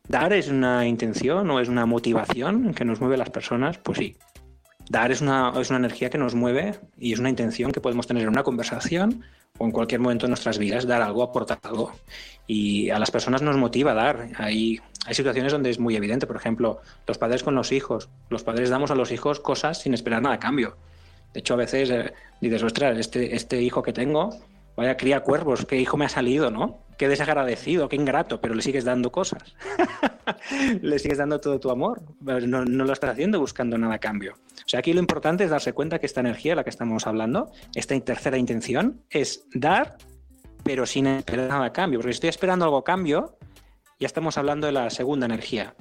[0.08, 3.76] ¿Dar es una intención o es una motivación que nos mueve a las personas?
[3.76, 4.16] Pues sí.
[4.88, 8.06] Dar es una, es una energía que nos mueve y es una intención que podemos
[8.06, 9.22] tener en una conversación
[9.58, 11.92] o en cualquier momento de nuestras vidas, dar algo, aportar algo.
[12.46, 14.30] Y a las personas nos motiva dar.
[14.38, 18.08] Hay, hay situaciones donde es muy evidente, por ejemplo, los padres con los hijos.
[18.30, 20.78] Los padres damos a los hijos cosas sin esperar nada a cambio.
[21.34, 24.30] De hecho, a veces eh, dices, ostras, este, este hijo que tengo,
[24.78, 26.84] vaya cría cuervos, qué hijo me ha salido, ¿no?
[26.96, 29.42] Qué desagradecido, qué ingrato, pero le sigues dando cosas.
[30.82, 32.00] le sigues dando todo tu amor.
[32.20, 34.34] No, no, lo estás haciendo buscando nada a cambio.
[34.34, 37.08] O sea, aquí lo importante es darse cuenta que esta energía de la que estamos
[37.08, 39.96] hablando, esta tercera intención, es dar,
[40.62, 41.98] pero sin esperar nada a cambio.
[41.98, 43.36] Porque si estoy esperando algo a cambio,
[43.98, 45.74] ya estamos hablando de la segunda energía,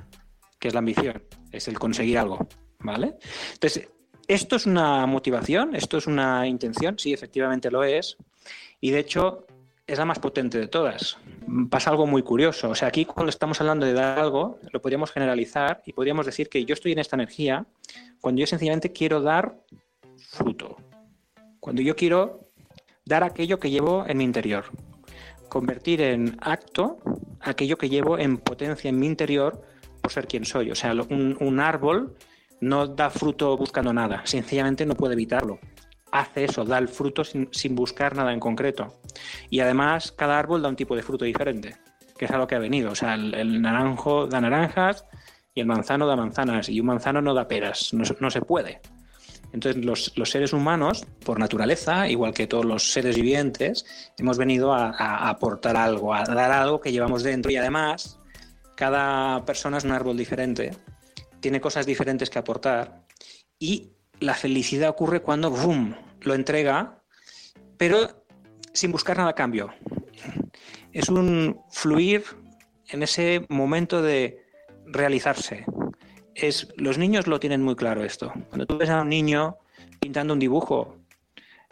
[0.57, 2.47] que es la ambición, es el conseguir algo.
[2.79, 3.15] ¿Vale?
[3.53, 3.89] Entonces,
[4.27, 5.73] ¿Esto es una motivación?
[5.73, 6.99] ¿Esto es una intención?
[6.99, 8.17] Sí, efectivamente lo es.
[8.79, 9.47] Y de hecho,
[9.87, 11.17] es la más potente de todas.
[11.69, 12.69] Pasa algo muy curioso.
[12.69, 16.49] O sea, aquí cuando estamos hablando de dar algo, lo podríamos generalizar y podríamos decir
[16.49, 17.65] que yo estoy en esta energía
[18.19, 19.55] cuando yo sencillamente quiero dar
[20.17, 20.75] fruto.
[21.59, 22.41] Cuando yo quiero
[23.05, 24.65] dar aquello que llevo en mi interior.
[25.49, 26.99] Convertir en acto
[27.39, 29.61] aquello que llevo en potencia en mi interior
[30.01, 30.71] por ser quien soy.
[30.71, 32.15] O sea, un, árbol
[32.59, 35.59] no da fruto buscando nada, sencillamente no puede evitarlo.
[36.11, 38.93] Hace eso, da el fruto sin, buscar nada en concreto.
[39.49, 41.75] Y además, cada árbol da un tipo de fruto diferente,
[42.17, 42.91] que es a lo que ha venido.
[42.91, 45.05] O sea, el, naranjo da naranjas
[45.53, 48.79] y el manzano da manzanas, y un manzano no da peras, no, se puede.
[49.53, 53.85] Entonces, los, seres humanos, por naturaleza, igual que todos los seres vivientes,
[54.17, 58.19] hemos venido a, aportar algo, a dar algo que llevamos dentro y además
[58.75, 60.71] cada persona es un árbol diferente
[61.39, 63.05] tiene cosas diferentes que aportar
[63.59, 67.01] y la felicidad ocurre cuando boom, lo entrega,
[67.77, 68.25] pero
[68.73, 69.73] sin buscar nada a cambio.
[70.91, 72.23] Es un fluir
[72.89, 74.41] en ese momento de
[74.85, 75.65] realizarse.
[76.33, 78.31] Es, los niños lo tienen muy claro esto.
[78.49, 79.57] Cuando tú ves a un niño
[79.99, 80.97] pintando un dibujo,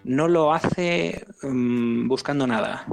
[0.03, 2.85] no lo hace mm, buscando nada.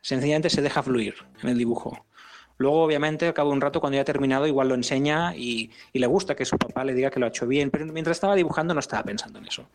[0.00, 2.05] Sencillamente se deja fluir en el dibujo.
[2.58, 5.70] Luego, obviamente, al cabo de un rato, cuando ya ha terminado, igual lo enseña y,
[5.92, 8.34] le gusta que su papá le diga que lo ha hecho bien, pero mientras estaba
[8.34, 9.68] dibujando no estaba pensando en eso.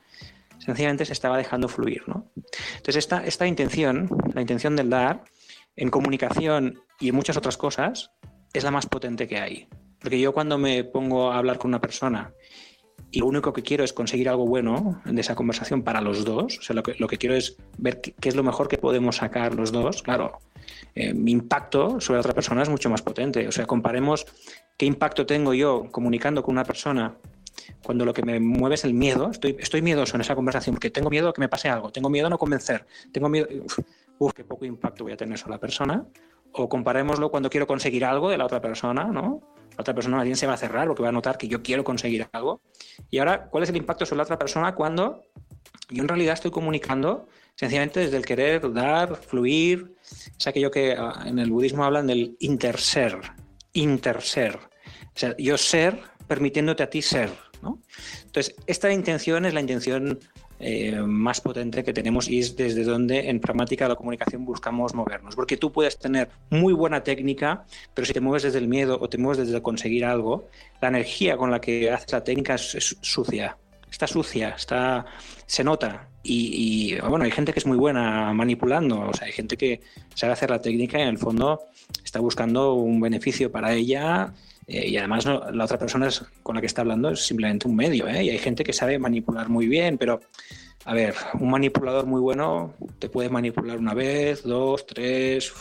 [0.57, 2.03] Sencillamente se estaba dejando fluir.
[2.07, 2.31] ¿no?
[2.35, 5.23] Entonces, esta, esta intención, la intención del dar,
[5.75, 8.11] en comunicación y en muchas otras cosas,
[8.53, 9.67] es la más potente que hay.
[9.99, 12.33] Porque yo cuando me pongo a hablar con una persona
[13.09, 16.59] y lo único que quiero es conseguir algo bueno de esa conversación para los dos,
[16.59, 19.17] o sea, lo que, lo que quiero es ver qué, es lo mejor que podemos
[19.17, 20.39] sacar los dos, claro,
[20.95, 23.47] eh, mi impacto sobre otra persona es mucho más potente.
[23.47, 24.25] O sea, comparemos
[24.77, 27.15] qué impacto tengo yo comunicando con una persona
[27.83, 29.29] cuando lo que me mueve es el miedo.
[29.31, 32.09] Estoy, estoy miedoso en esa conversación porque tengo miedo a que me pase algo, tengo
[32.09, 33.47] miedo a no convencer, tengo miedo.
[34.19, 36.05] Uf, qué poco impacto voy a tener sobre la persona.
[36.53, 39.41] O comparémoslo cuando quiero conseguir algo de la otra persona, ¿no?
[39.77, 41.83] La otra persona alguien se va a cerrar porque va a notar que yo quiero
[41.83, 42.61] conseguir algo.
[43.09, 45.23] Y ahora, ¿cuál es el impacto sobre la otra persona cuando
[45.89, 49.95] yo en realidad estoy comunicando sencillamente desde el querer dar, fluir.
[50.37, 53.19] Es aquello que ah, en el budismo hablan del interser,
[53.73, 54.57] interser.
[54.57, 57.31] O sea, yo ser permitiéndote a ti ser.
[57.61, 57.79] ¿no?
[58.23, 60.19] Entonces, esta intención es la intención
[60.61, 64.93] eh, más potente que tenemos y es desde donde en pragmática de la comunicación buscamos
[64.93, 65.35] movernos.
[65.35, 69.09] Porque tú puedes tener muy buena técnica, pero si te mueves desde el miedo o
[69.09, 70.47] te mueves desde conseguir algo,
[70.81, 73.57] la energía con la que haces la técnica es sucia
[73.91, 75.05] está sucia, está,
[75.45, 76.07] se nota.
[76.23, 79.81] Y, bueno, hay gente que es muy buena manipulando, o sea, hay gente que
[80.13, 81.61] sabe hacer la técnica y en el fondo
[82.03, 84.33] está buscando un beneficio para ella.
[84.67, 86.09] Eh, y además la otra persona
[86.43, 88.23] con la que está hablando es simplemente un medio, ¿eh?
[88.23, 90.21] Y hay gente que sabe manipular muy bien, pero
[90.85, 95.53] a ver, un manipulador muy bueno te puede manipular una vez, dos, tres,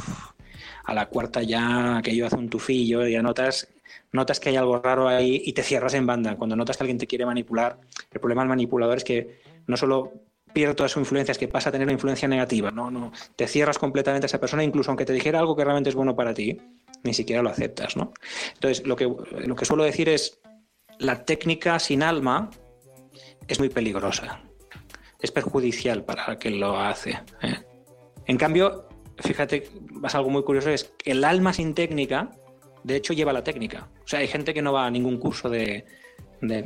[0.84, 3.68] a la cuarta ya aquello hace un tufillo, ya notas
[4.12, 6.36] notas que hay algo raro ahí y te cierras en banda.
[6.36, 7.78] Cuando notas que alguien te quiere manipular,
[8.10, 10.12] el problema del manipulador es que no solo
[10.52, 12.70] pierde toda su influencia, es que pasa a tener una influencia negativa.
[12.70, 15.90] No, no, te cierras completamente a esa persona, incluso aunque te dijera algo que realmente
[15.90, 16.58] es bueno para ti,
[17.02, 18.12] ni siquiera lo aceptas, ¿no?
[18.54, 20.40] Entonces, lo que, lo que suelo decir es,
[20.98, 22.50] la técnica sin alma
[23.48, 24.42] es muy peligrosa.
[25.20, 27.18] Es perjudicial para quien lo hace.
[27.42, 27.56] ¿eh?
[28.26, 32.30] En cambio, fíjate, vas algo muy curioso, es que el alma sin técnica
[32.84, 33.88] de hecho lleva la técnica.
[34.04, 35.84] O sea, hay gente que no va a ningún curso de,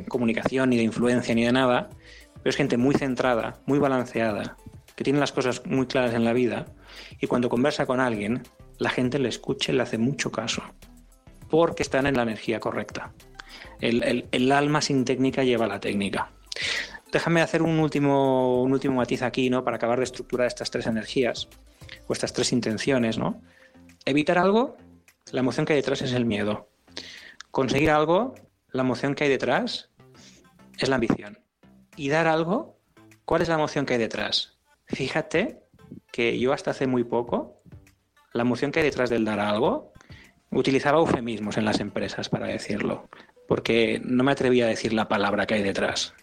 [0.07, 1.89] comunicación, ni de influencia, ni de nada,
[2.35, 4.55] pero es gente muy centrada, muy balanceada,
[4.95, 6.65] que tiene las cosas muy claras en la vida,
[7.19, 8.43] y cuando conversa con alguien,
[8.77, 10.63] la gente le escucha y le hace mucho caso,
[11.49, 13.13] porque están en la energía correcta.
[13.79, 16.31] El, alma sin técnica lleva la técnica.
[17.11, 19.63] Déjame hacer un último, un último matiz aquí, ¿no?
[19.63, 21.47] Para acabar de estructurar estas tres energías,
[22.07, 23.41] o estas tres intenciones, ¿no?
[24.05, 24.77] Evitar algo
[25.31, 26.69] la emoción que hay detrás es el miedo.
[27.51, 28.35] conseguir algo,
[28.69, 29.89] la emoción que hay detrás
[30.77, 31.39] es la ambición.
[31.95, 32.77] Y dar algo,
[33.23, 34.57] ¿cuál es la emoción que hay detrás?
[34.85, 35.63] Fíjate
[36.11, 37.61] que yo hasta hace muy poco,
[38.35, 39.93] la emoción que hay detrás del dar algo,
[40.51, 43.09] utilizaba eufemismos en las empresas para decirlo
[43.47, 46.13] porque no me atrevía a decir la palabra que hay detrás.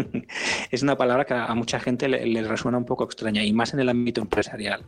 [0.70, 3.80] es una palabra que a mucha gente le, resuena un poco extraña y más en
[3.80, 4.84] el ámbito empresarial.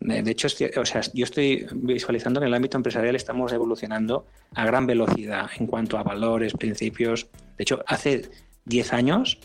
[0.00, 4.66] De hecho, o sea, yo estoy visualizando que en el ámbito empresarial estamos evolucionando a
[4.66, 7.28] gran velocidad en cuanto a valores, principios.
[7.56, 8.30] De hecho, hace
[8.66, 9.38] 10 años,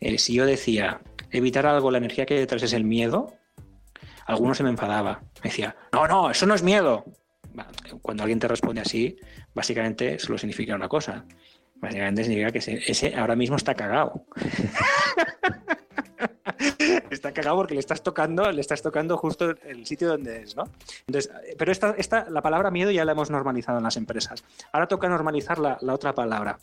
[0.00, 1.00] eh, si yo decía
[1.30, 3.32] evitar algo, la energía que hay detrás es el miedo,
[4.26, 5.22] algunos se me enfadaba.
[5.42, 7.04] Me decía, no, no, eso no es miedo.
[8.02, 9.16] Cuando alguien te responde así,
[9.54, 11.24] básicamente solo significa una cosa.
[11.76, 14.24] Básicamente significa que ese, ahora mismo está cagado.
[17.10, 20.64] está cagado porque le estás tocando, le estás tocando justo el sitio donde es, ¿no?
[21.06, 24.44] Entonces, pero esta, esta, la palabra miedo ya la hemos normalizado en las empresas.
[24.72, 26.58] Ahora toca normalizar la, la otra palabra,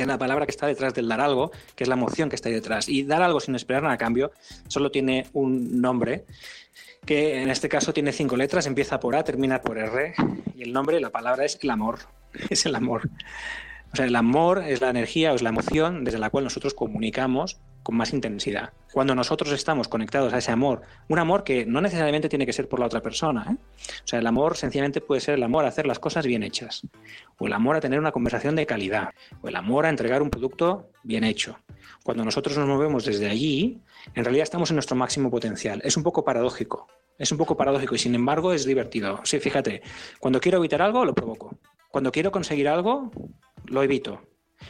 [0.00, 2.34] que es la palabra que está detrás del dar algo, que es la emoción que
[2.34, 2.88] está ahí detrás.
[2.88, 4.32] Y dar algo sin esperar nada a cambio
[4.66, 6.24] solo tiene un nombre
[7.04, 10.14] que en este caso tiene cinco letras, empieza por A, termina por R,
[10.56, 11.98] y el nombre, la palabra es el amor,
[12.48, 13.10] es el amor.
[13.92, 16.72] O sea, el amor es la energía o es la emoción desde la cual nosotros
[16.72, 18.72] comunicamos con más intensidad.
[18.92, 22.68] Cuando nosotros estamos conectados a ese amor, un amor que no necesariamente tiene que ser
[22.68, 23.46] por la otra persona.
[23.50, 23.54] ¿eh?
[23.54, 26.82] O sea, el amor sencillamente puede ser el amor a hacer las cosas bien hechas,
[27.38, 29.10] o el amor a tener una conversación de calidad,
[29.42, 31.56] o el amor a entregar un producto bien hecho.
[32.02, 33.80] Cuando nosotros nos movemos desde allí,
[34.14, 35.80] en realidad estamos en nuestro máximo potencial.
[35.84, 36.88] Es un poco paradójico,
[37.18, 39.20] es un poco paradójico y sin embargo es divertido.
[39.24, 39.82] Sí, fíjate,
[40.18, 41.58] cuando quiero evitar algo, lo provoco.
[41.90, 43.10] Cuando quiero conseguir algo,
[43.66, 44.22] lo evito.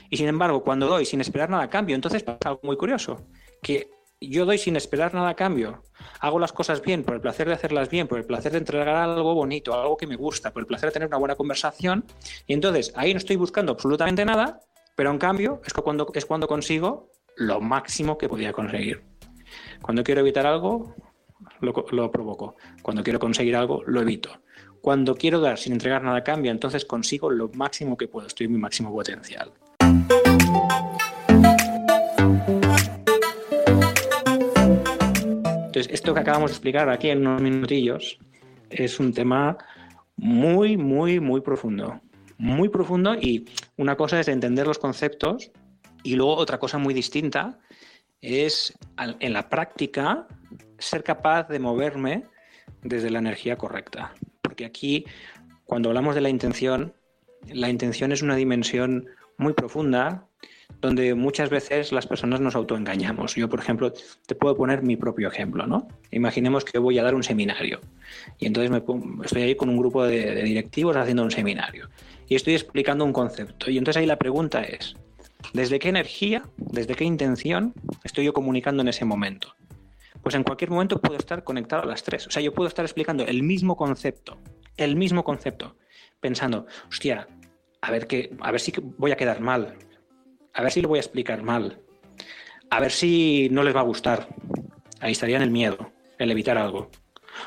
[0.09, 3.27] Y sin embargo, cuando doy sin esperar nada a cambio, entonces pasa algo muy curioso,
[3.63, 5.83] que yo doy sin esperar nada a cambio,
[6.21, 8.89] hago las cosas bien por el placer de hacerlas bien, por el placer de entregar
[8.89, 12.05] algo bonito, algo que me gusta, por el placer de tener una buena conversación,
[12.47, 14.61] y entonces ahí no estoy buscando absolutamente nada,
[14.95, 19.03] pero en cambio es cuando, es cuando consigo lo máximo que podía conseguir.
[19.81, 20.95] Cuando quiero evitar algo,
[21.61, 22.57] lo, lo provoco.
[22.83, 24.31] Cuando quiero conseguir algo, lo evito.
[24.83, 28.47] Cuando quiero dar sin entregar nada a cambio, entonces consigo lo máximo que puedo, estoy
[28.47, 29.53] en mi máximo potencial.
[35.67, 38.19] Entonces, esto que acabamos de explicar aquí en unos minutillos
[38.71, 39.57] es un tema
[40.17, 42.01] muy, muy, muy profundo.
[42.39, 45.51] Muy profundo y una cosa es entender los conceptos
[46.03, 47.59] y luego otra cosa muy distinta
[48.21, 50.27] es en la práctica
[50.79, 52.25] ser capaz de moverme
[52.83, 54.13] desde la energía correcta.
[54.43, 55.05] Porque aquí,
[55.65, 56.95] cuando hablamos de la intención,
[57.47, 59.07] la intención es una dimensión
[59.39, 60.27] muy profunda
[60.81, 63.35] donde muchas veces las personas nos autoengañamos.
[63.35, 63.93] Yo, por ejemplo,
[64.27, 65.89] te puedo poner mi propio ejemplo, ¿no?
[66.11, 67.81] Imaginemos que voy a dar un seminario
[68.39, 68.83] y entonces me
[69.25, 71.89] estoy ahí con un grupo de, de directivos haciendo un seminario
[72.29, 73.71] y estoy explicando un concepto.
[73.71, 74.95] Y entonces ahí la pregunta es,
[75.53, 79.55] ¿desde qué energía, desde qué intención estoy yo comunicando en ese momento?
[80.23, 82.27] Pues en cualquier momento puedo estar conectado a las tres.
[82.27, 84.39] O sea, yo puedo estar explicando el mismo concepto,
[84.77, 85.77] el mismo concepto,
[86.21, 87.27] pensando, hostia,
[87.81, 89.77] a ver, que, a ver si voy a quedar mal,
[90.61, 91.79] a ver si lo voy a explicar mal,
[92.69, 94.29] a ver si no les va a gustar.
[95.01, 96.91] Ahí estaría en el miedo, el evitar algo.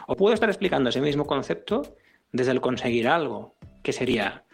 [0.07, 1.95] O puedo estar explicando ese mismo concepto
[2.31, 4.45] desde el conseguir algo, que sería,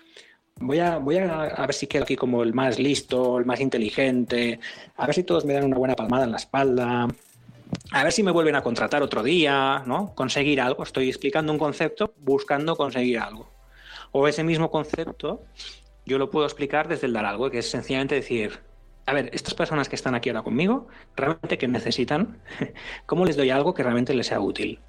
[0.57, 4.59] voy a, voy a, ver si quedo aquí como el más listo, el más inteligente,
[4.97, 7.07] a ver si todos me dan una buena palmada en la espalda,
[7.91, 10.13] a ver si me vuelven a contratar otro día, ¿no?
[10.15, 10.83] Conseguir algo.
[10.83, 13.49] Estoy explicando un concepto buscando conseguir algo.
[14.11, 15.45] O ese mismo concepto
[16.09, 18.59] yo lo puedo explicar desde el dar algo, que es sencillamente decir,
[19.05, 22.39] a ver, estas personas que están aquí ahora conmigo, realmente que necesitan,
[23.05, 24.79] ¿cómo les doy algo que realmente les sea útil?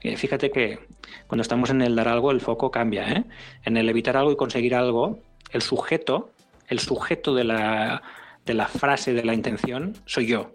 [0.00, 0.78] Eh, fíjate que
[1.26, 3.12] cuando estamos en el dar algo, el foco cambia.
[3.12, 3.24] ¿eh?
[3.64, 6.30] En el evitar algo y conseguir algo, el sujeto,
[6.68, 8.02] el sujeto de la,
[8.46, 10.52] de la frase, de la intención, soy yo.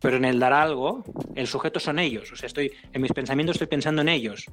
[0.00, 2.32] Pero en el dar algo, el sujeto son ellos.
[2.32, 4.46] O sea, estoy, en mis pensamientos estoy pensando en ellos.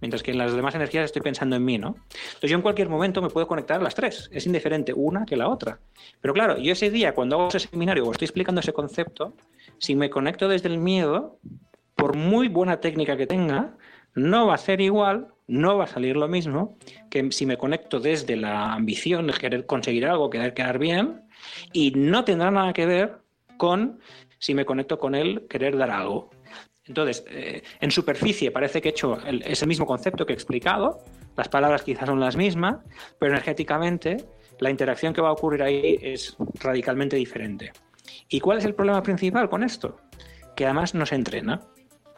[0.00, 1.96] Mientras que en las demás energías estoy pensando en mí, ¿no?
[2.34, 4.28] Entonces yo en cualquier momento me puedo conectar a las tres.
[4.32, 5.80] Es indiferente una que la otra.
[6.20, 9.34] Pero claro, yo ese día, cuando hago ese seminario o estoy explicando ese concepto,
[9.78, 11.38] si me conecto desde el miedo,
[11.94, 13.74] por muy buena técnica que tenga,
[14.14, 16.76] no va a ser igual, no va a salir lo mismo
[17.10, 21.22] que si me conecto desde la ambición de querer conseguir algo, querer quedar bien,
[21.72, 23.18] y no tendrá nada que ver
[23.56, 24.00] con
[24.38, 26.30] si me conecto con él, querer dar algo.
[26.88, 31.02] Entonces, eh, en superficie parece que he hecho el, mismo concepto que he explicado,
[31.36, 32.76] las palabras quizás son las mismas,
[33.18, 34.24] pero energéticamente
[34.60, 37.72] la interacción que va a ocurrir ahí es radicalmente diferente.
[38.28, 39.96] ¿Y cuál es el problema principal con esto?
[40.54, 41.60] Que además no se entrena.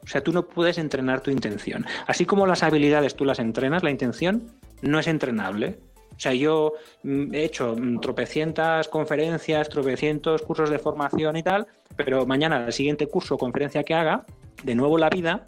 [0.02, 1.84] O sea, tú no puedes entrenar tu intención.
[2.06, 5.80] Así como las habilidades tú las entrenas, la intención no es entrenable.
[6.18, 11.66] O sea, yo mm, he hecho mm, tropecientas conferencias, tropecientos cursos de formación y tal,
[11.96, 14.24] pero mañana, el siguiente curso o conferencia que haga,
[14.62, 15.44] de nuevo la vida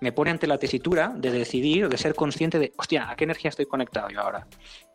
[0.00, 3.48] me pone ante la tesitura de decidir, de ser consciente de, hostia, ¿a qué energía
[3.48, 4.46] estoy conectado yo ahora?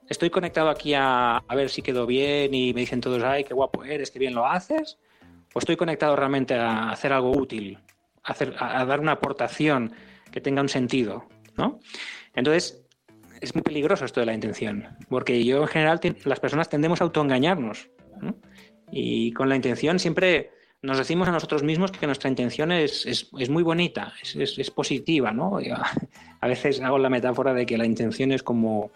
[0.07, 3.53] Estoy conectado aquí a, a ver si quedó bien y me dicen todos, ay, qué
[3.53, 4.97] guapo eres, qué bien lo haces.
[5.53, 7.77] O estoy conectado realmente a hacer algo útil,
[8.23, 9.93] a, hacer, a dar una aportación
[10.31, 11.25] que tenga un sentido,
[11.57, 11.79] ¿no?
[12.33, 12.83] Entonces,
[13.43, 17.03] es muy peligroso esto de la intención, porque yo en general las personas tendemos a
[17.03, 17.89] autoengañarnos.
[18.21, 18.35] ¿no?
[18.91, 20.51] Y con la intención siempre
[20.83, 25.31] nos decimos a nosotros mismos que nuestra intención es, es, muy bonita, es, es, positiva,
[25.31, 25.57] ¿no?
[26.41, 28.91] A veces hago la metáfora de que la intención es como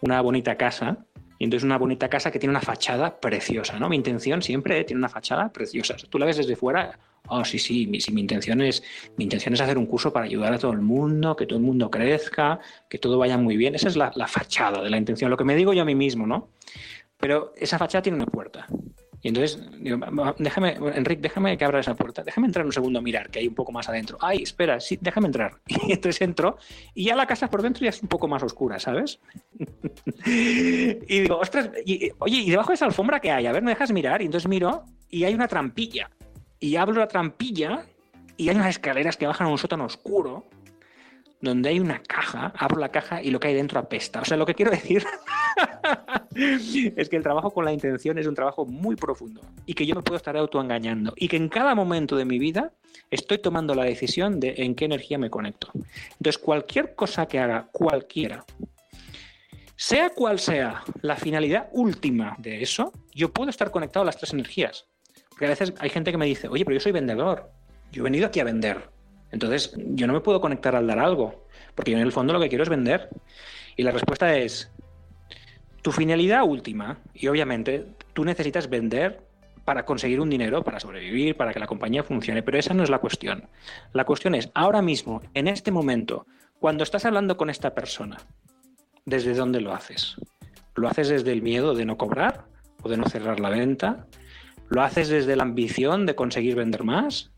[0.00, 0.98] una bonita casa,
[1.38, 3.88] y entonces una bonita casa que tiene una fachada preciosa, ¿no?
[3.88, 5.94] Mi intención siempre tiene una fachada preciosa.
[6.10, 8.82] Tú la ves desde fuera, oh, sí, sí, mi, mi, intención es,
[9.16, 11.64] mi intención es hacer un curso para ayudar a todo el mundo, que todo el
[11.64, 12.58] mundo crezca,
[12.90, 13.76] que todo vaya muy bien.
[13.76, 15.94] Esa es la, la fachada de la intención, lo que me digo yo a mí
[15.94, 16.48] mismo, ¿no?
[17.16, 18.66] Pero esa fachada tiene una puerta.
[19.20, 19.98] Y entonces, digo,
[20.38, 23.48] déjame, Enrique, déjame que abra esa puerta, déjame entrar un segundo a mirar, que hay
[23.48, 24.16] un poco más adentro.
[24.20, 25.58] Ay, espera, sí, déjame entrar.
[25.88, 26.58] Y entonces entro
[26.94, 29.20] y ya la casa por dentro ya es un poco más oscura, ¿sabes?
[30.26, 33.46] y digo, ostras, y, oye, ¿y debajo de esa alfombra qué hay?
[33.46, 34.22] A ver, ¿me dejas mirar?
[34.22, 36.10] Y entonces miro y hay una trampilla.
[36.60, 37.86] Y abro la trampilla
[38.36, 40.48] y hay unas escaleras que bajan a un sótano oscuro
[41.40, 44.20] donde hay una caja, abro la caja y lo que hay dentro apesta.
[44.20, 45.04] O sea, lo que quiero decir
[46.34, 49.94] es que el trabajo con la intención es un trabajo muy profundo y que yo
[49.94, 52.72] me puedo estar autoengañando y que en cada momento de mi vida
[53.10, 55.70] estoy tomando la decisión de en qué energía me conecto.
[56.12, 58.44] Entonces, cualquier cosa que haga cualquiera,
[59.76, 64.32] sea cual sea la finalidad última de eso, yo puedo estar conectado a las tres
[64.32, 64.86] energías.
[65.30, 67.52] Porque a veces hay gente que me dice, oye, pero yo soy vendedor,
[67.92, 68.90] yo he venido aquí a vender.
[69.30, 72.40] Entonces, yo no me puedo conectar al dar algo, porque yo en el fondo lo
[72.40, 73.10] que quiero es vender.
[73.76, 74.70] Y la respuesta es,
[75.82, 79.22] tu finalidad última, y obviamente tú necesitas vender
[79.64, 82.90] para conseguir un dinero, para sobrevivir, para que la compañía funcione, pero esa no es
[82.90, 83.48] la cuestión.
[83.92, 86.26] La cuestión es, ahora mismo, en este momento,
[86.58, 88.16] cuando estás hablando con esta persona,
[89.04, 90.16] ¿desde dónde lo haces?
[90.74, 92.46] ¿Lo haces desde el miedo de no cobrar
[92.82, 94.06] o de no cerrar la venta?
[94.68, 97.30] ¿Lo haces desde la ambición de conseguir vender más?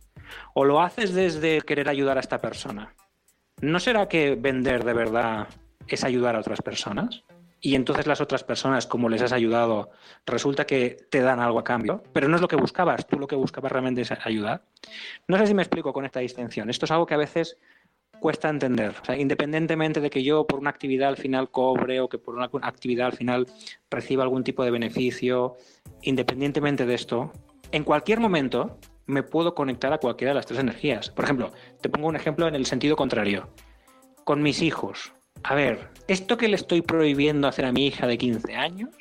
[0.54, 2.94] ¿O lo haces desde querer ayudar a esta persona?
[3.60, 5.48] ¿No será que vender de verdad
[5.86, 7.24] es ayudar a otras personas?
[7.60, 9.90] Y entonces las otras personas, como les has ayudado,
[10.24, 13.26] resulta que te dan algo a cambio, pero no es lo que buscabas, tú lo
[13.26, 14.62] que buscabas realmente es ayudar.
[15.28, 16.70] No sé si me explico con esta distinción.
[16.70, 17.58] Esto es algo que a veces
[18.18, 18.94] cuesta entender.
[19.18, 23.08] Independientemente de que yo por una actividad al final cobre o que por una actividad
[23.08, 23.46] al final
[23.90, 25.56] reciba algún tipo de beneficio,
[26.02, 27.32] independientemente de esto,
[27.72, 28.78] en cualquier momento
[29.10, 31.10] me puedo conectar a cualquiera de las tres energías.
[31.10, 33.48] Por ejemplo, te pongo un ejemplo en el sentido contrario.
[34.24, 35.12] Con mis hijos.
[35.42, 38.94] A ver, ¿esto que le estoy prohibiendo hacer a mi hija de 15 años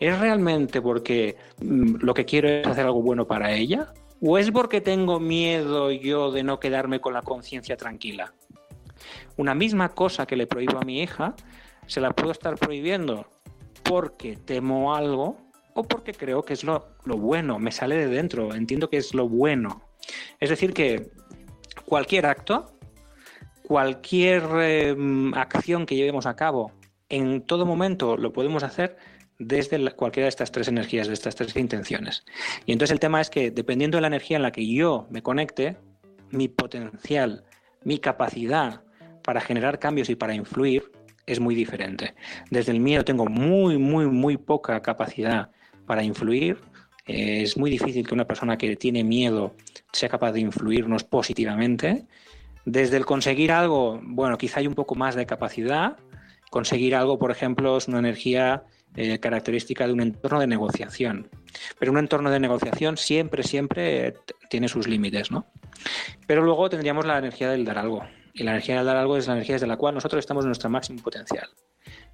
[0.00, 3.92] es realmente porque mm, lo que quiero es hacer algo bueno para ella?
[4.20, 8.34] ¿O es porque tengo miedo yo de no quedarme con la conciencia tranquila?
[9.36, 11.34] Una misma cosa que le prohíbo a mi hija,
[11.86, 13.26] se la puedo estar prohibiendo
[13.84, 15.47] porque temo algo
[15.78, 19.14] o porque creo que es lo, lo, bueno, me sale de dentro, entiendo que es
[19.14, 19.80] lo bueno.
[20.40, 21.12] Es decir, que
[21.84, 22.76] cualquier acto,
[23.62, 24.96] cualquier eh,
[25.34, 26.72] acción que llevemos a cabo,
[27.08, 28.96] en todo momento lo podemos hacer
[29.38, 32.24] desde cualquiera de estas tres energías, de estas tres intenciones.
[32.66, 35.22] Y entonces el tema es que dependiendo de la energía en la que yo me
[35.22, 35.76] conecte,
[36.32, 37.44] mi potencial,
[37.84, 38.82] mi capacidad
[39.22, 40.90] para generar cambios y para influir
[41.24, 42.16] es muy diferente.
[42.50, 45.52] Desde el miedo tengo muy, muy, muy poca capacidad
[45.88, 46.58] para influir.
[47.06, 49.56] Eh, es muy difícil que una persona que tiene miedo
[49.92, 52.06] sea capaz de influirnos positivamente.
[52.64, 55.96] Desde el conseguir algo, bueno, quizá hay un poco más de capacidad.
[56.50, 58.62] Conseguir algo, por ejemplo, es una energía
[58.94, 61.28] eh, característica de un entorno de negociación.
[61.78, 64.14] Pero un entorno de negociación siempre, siempre
[64.50, 65.46] tiene sus límites, ¿no?
[66.26, 68.04] Pero luego tendríamos la energía del dar algo.
[68.34, 70.48] Y la energía del dar algo es la energía desde la cual nosotros estamos en
[70.48, 71.48] nuestro máximo potencial.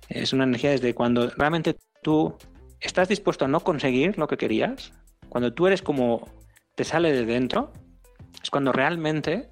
[0.08, 2.36] Es una energía desde cuando realmente tú
[2.84, 4.92] estás dispuesto a no conseguir lo que querías,
[5.28, 6.28] cuando tú eres como
[6.76, 7.72] te sale de dentro,
[8.42, 9.48] es cuando realmente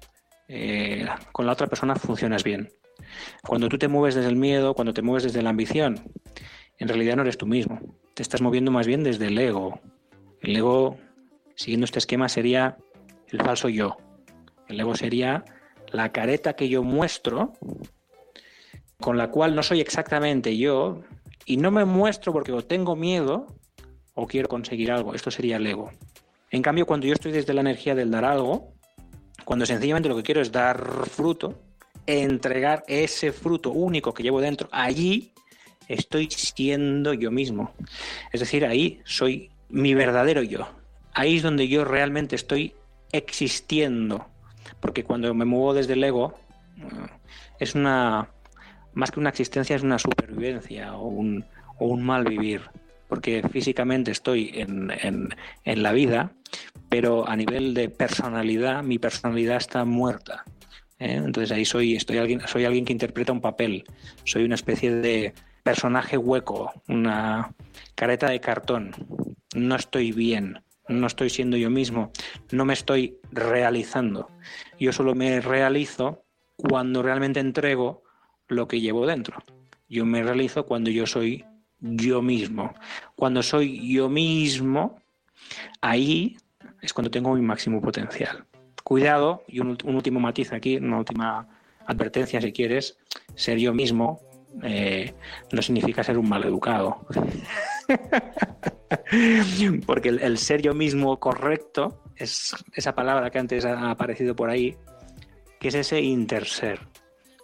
[0.47, 2.69] eh, con la otra persona funcionas bien.
[3.45, 5.99] Cuando tú te mueves desde el miedo, cuando te mueves desde la ambición,
[6.77, 7.79] en realidad no eres tú mismo.
[8.13, 9.79] Te estás moviendo más bien desde el ego.
[10.41, 10.97] El ego,
[11.55, 12.77] siguiendo este esquema, sería
[13.29, 13.97] el falso yo.
[14.67, 15.43] El ego sería
[15.91, 17.53] la careta que yo muestro,
[18.99, 21.03] con la cual no soy exactamente yo,
[21.45, 23.47] y no me muestro porque o tengo miedo
[24.13, 25.13] o quiero conseguir algo.
[25.13, 25.91] Esto sería el ego.
[26.51, 28.73] En cambio, cuando yo estoy desde la energía del dar algo,
[29.43, 31.59] cuando sencillamente lo que quiero es dar fruto,
[32.05, 35.33] entregar ese fruto único que llevo dentro allí,
[35.87, 37.73] estoy siendo yo mismo.
[38.31, 40.67] Es decir, ahí soy mi verdadero yo.
[41.13, 42.75] Ahí es donde yo realmente estoy
[43.11, 44.25] existiendo.
[44.79, 46.35] Porque cuando me muevo desde el ego,
[46.77, 46.83] eh,
[47.59, 48.29] es una,
[48.93, 51.45] más que una existencia, es una supervivencia o un,
[51.79, 52.61] o un mal vivir.
[53.07, 54.89] Porque físicamente estoy en,
[55.63, 56.31] en la vida,
[56.89, 60.43] pero a nivel de personalidad, mi personalidad está muerta.
[60.99, 61.13] ¿eh?
[61.15, 63.83] Entonces ahí soy, estoy alguien, soy alguien que interpreta un papel,
[64.23, 65.33] soy una especie de
[65.63, 67.53] personaje hueco, una
[67.95, 68.91] careta de cartón.
[69.55, 72.11] No estoy bien, no estoy siendo yo mismo,
[72.51, 74.29] no me estoy realizando.
[74.79, 76.25] Yo solo me realizo
[76.55, 78.02] cuando realmente entrego
[78.53, 79.37] lo que llevo dentro.
[79.89, 81.45] Yo me realizo cuando yo soy
[81.79, 82.73] yo mismo.
[83.15, 84.99] Cuando soy yo mismo,
[85.81, 86.37] ahí
[86.81, 88.45] es cuando tengo mi máximo potencial.
[88.83, 91.47] Cuidado, y un, último matiz aquí, una última
[91.85, 92.97] advertencia si quieres,
[93.35, 94.21] ser yo mismo
[94.61, 95.13] eh,
[95.51, 97.05] no significa ser un mal educado.
[99.85, 104.75] Porque el, ser yo mismo correcto es esa palabra que antes ha aparecido por ahí,
[105.59, 106.79] que es ese interser.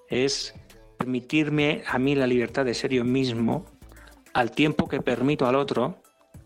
[0.09, 0.53] Es
[0.99, 3.65] permitirme a mí la libertad de ser yo mismo
[4.33, 6.01] al tiempo que permito al otro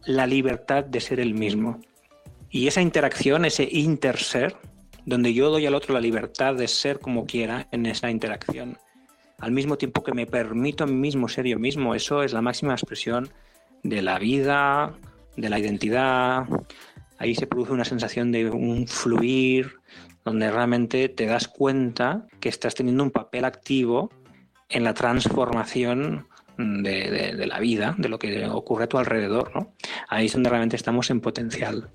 [0.06, 1.80] la libertad de ser el mismo.
[2.52, 4.56] Y esa interacción, ese interser,
[5.06, 8.78] donde yo doy al otro la libertad de ser como quiera en esa interacción,
[9.40, 12.42] al mismo tiempo que me permito a mí mismo ser yo mismo, eso es la
[12.42, 13.30] máxima expresión
[13.82, 14.94] de la vida,
[15.36, 16.46] de la identidad.
[17.18, 19.74] Ahí se produce una sensación de un fluir,
[20.24, 24.12] donde realmente te das cuenta que estás teniendo un papel activo
[24.74, 29.74] en la transformación de, la vida, de lo que ocurre a tu alrededor, ¿no?
[30.10, 31.90] Ahí es donde realmente estamos en potencial.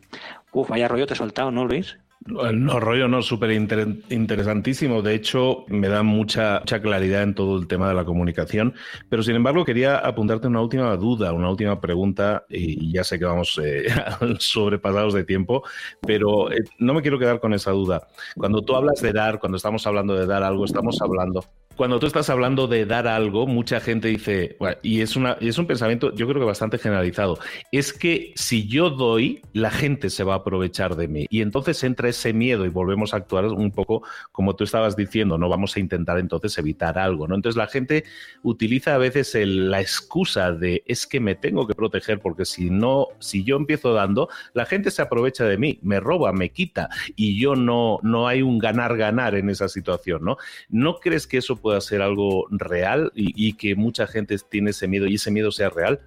[0.52, 1.98] Uf, vaya rollo te he soltado, ¿no, Luis?
[2.26, 5.02] No, rollo no, súper interesantísimo.
[5.02, 8.74] De hecho, me da mucha, mucha claridad en todo el tema de la comunicación.
[9.08, 13.24] Pero sin embargo, quería apuntarte una última duda, una última pregunta, y ya sé que
[13.24, 13.86] vamos eh,
[14.40, 15.62] sobrepasados de tiempo,
[16.02, 18.08] pero eh, no me quiero quedar con esa duda.
[18.36, 21.44] Cuando tú hablas de dar, cuando estamos hablando de dar algo, estamos hablando
[21.78, 25.68] cuando tú estás hablando de dar algo, mucha gente dice, y es, una, es un
[25.68, 27.38] pensamiento yo creo que bastante generalizado,
[27.70, 31.26] es que si yo doy, la gente se va a aprovechar de mí.
[31.30, 34.02] Y entonces entra ese miedo y volvemos a actuar un poco
[34.32, 37.36] como tú estabas diciendo, no vamos a intentar entonces evitar algo, ¿no?
[37.36, 38.02] Entonces la gente
[38.42, 43.06] utiliza a veces la excusa de es que me tengo que proteger porque si no,
[43.20, 47.40] si yo empiezo dando, la gente se aprovecha de mí, me roba, me quita y
[47.40, 50.38] yo no, no hay un ganar-ganar en esa situación, ¿no?
[50.68, 54.88] ¿No crees que eso puede pueda ser algo real y, que mucha gente tiene ese
[54.88, 56.00] miedo y ese miedo sea real?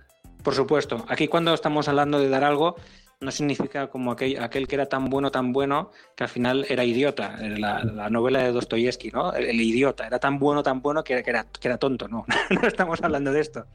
[0.43, 1.05] Por supuesto.
[1.07, 2.77] Aquí cuando estamos hablando de dar algo,
[3.19, 6.83] no significa como aquel, aquel, que era tan bueno, tan bueno, que al final era
[6.83, 7.37] idiota.
[7.39, 9.33] La, novela de Dostoyevsky, ¿no?
[9.33, 10.07] El, idiota.
[10.07, 12.07] Era tan bueno, tan bueno que, era, que era tonto.
[12.07, 13.67] No, no estamos hablando de esto.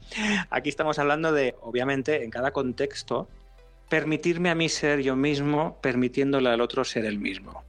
[0.49, 3.29] Aquí estamos hablando de, obviamente, en cada contexto,
[3.87, 7.63] permitirme a mí ser yo mismo, permitiéndole al otro ser el mismo.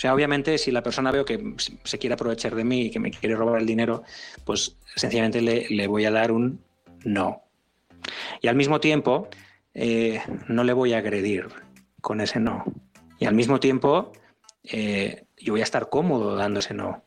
[0.00, 3.10] Sea, obviamente, si la persona veo que se quiere aprovechar de mí y que me
[3.10, 4.02] quiere robar el dinero,
[4.46, 6.64] pues sencillamente le, voy a dar un
[7.04, 7.42] no.
[8.40, 9.28] Y al mismo tiempo,
[9.74, 11.48] eh, no le voy a agredir
[12.00, 12.64] con ese no.
[13.18, 14.12] Y al mismo tiempo,
[14.64, 17.04] eh, yo voy a estar cómodo dando ese no.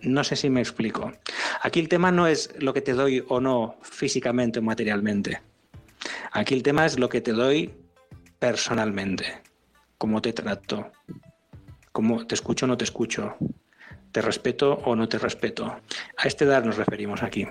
[0.00, 1.12] No sé si me explico.
[1.60, 5.42] Aquí el tema no es lo que te doy o no físicamente o materialmente.
[6.32, 7.74] Aquí el tema es lo que te doy
[8.38, 9.42] personalmente,
[9.98, 10.90] cómo te trato,
[11.94, 13.36] como te escucho o no te escucho,
[14.10, 15.64] te respeto o no te respeto.
[16.16, 17.46] A este dar nos referimos aquí.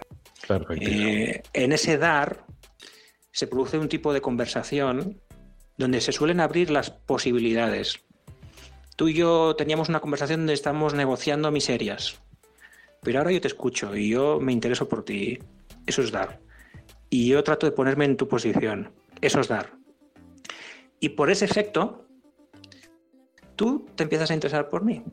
[0.81, 2.45] Eh, en ese dar
[3.31, 5.21] se produce un tipo de conversación
[5.77, 8.01] donde se suelen abrir las posibilidades.
[8.97, 12.19] Tú y yo teníamos una conversación donde estamos negociando miserias,
[13.01, 15.39] pero ahora yo te escucho y yo me intereso por ti.
[15.87, 16.41] Eso es dar.
[17.09, 18.91] Y yo trato de ponerme en tu posición.
[19.21, 19.71] Eso es dar.
[20.99, 22.02] Y por ese efecto,
[23.55, 25.03] tú te empiezas a interesar por mí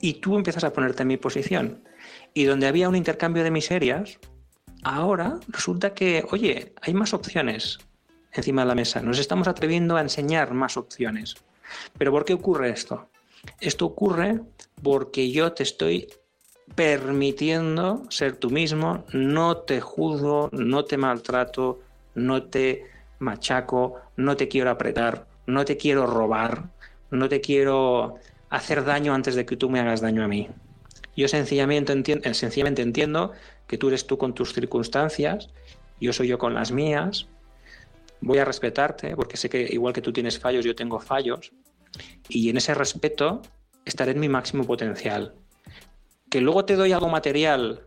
[0.00, 1.82] y tú empiezas a ponerte en mi posición.
[2.34, 4.18] Y donde había un intercambio de miserias,
[4.82, 7.78] ahora resulta que, oye, hay más opciones
[8.32, 9.02] encima de la mesa.
[9.02, 11.34] Nos estamos atreviendo a enseñar más opciones.
[11.98, 13.08] Pero ¿por qué ocurre esto?
[13.60, 14.40] Esto ocurre
[14.82, 16.08] porque yo te estoy
[16.74, 21.80] permitiendo ser tú mismo, no te juzgo, no te maltrato,
[22.14, 22.84] no te
[23.18, 26.70] machaco, no te quiero apretar, no te quiero robar,
[27.10, 28.16] no te quiero
[28.48, 30.48] hacer daño antes de que tú me hagas daño a mí.
[31.16, 33.32] Yo sencillamente entiendo, eh, sencillamente entiendo
[33.66, 35.50] que tú eres tú con tus circunstancias,
[36.00, 37.26] yo soy yo con las mías,
[38.20, 41.52] voy a respetarte porque sé que igual que tú tienes fallos, yo tengo fallos,
[42.28, 43.42] y en ese respeto
[43.84, 45.34] estaré en mi máximo potencial.
[46.30, 47.82] Que luego te doy algo material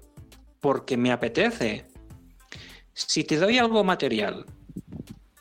[0.59, 1.85] porque me apetece,
[2.93, 4.45] Si te doy algo material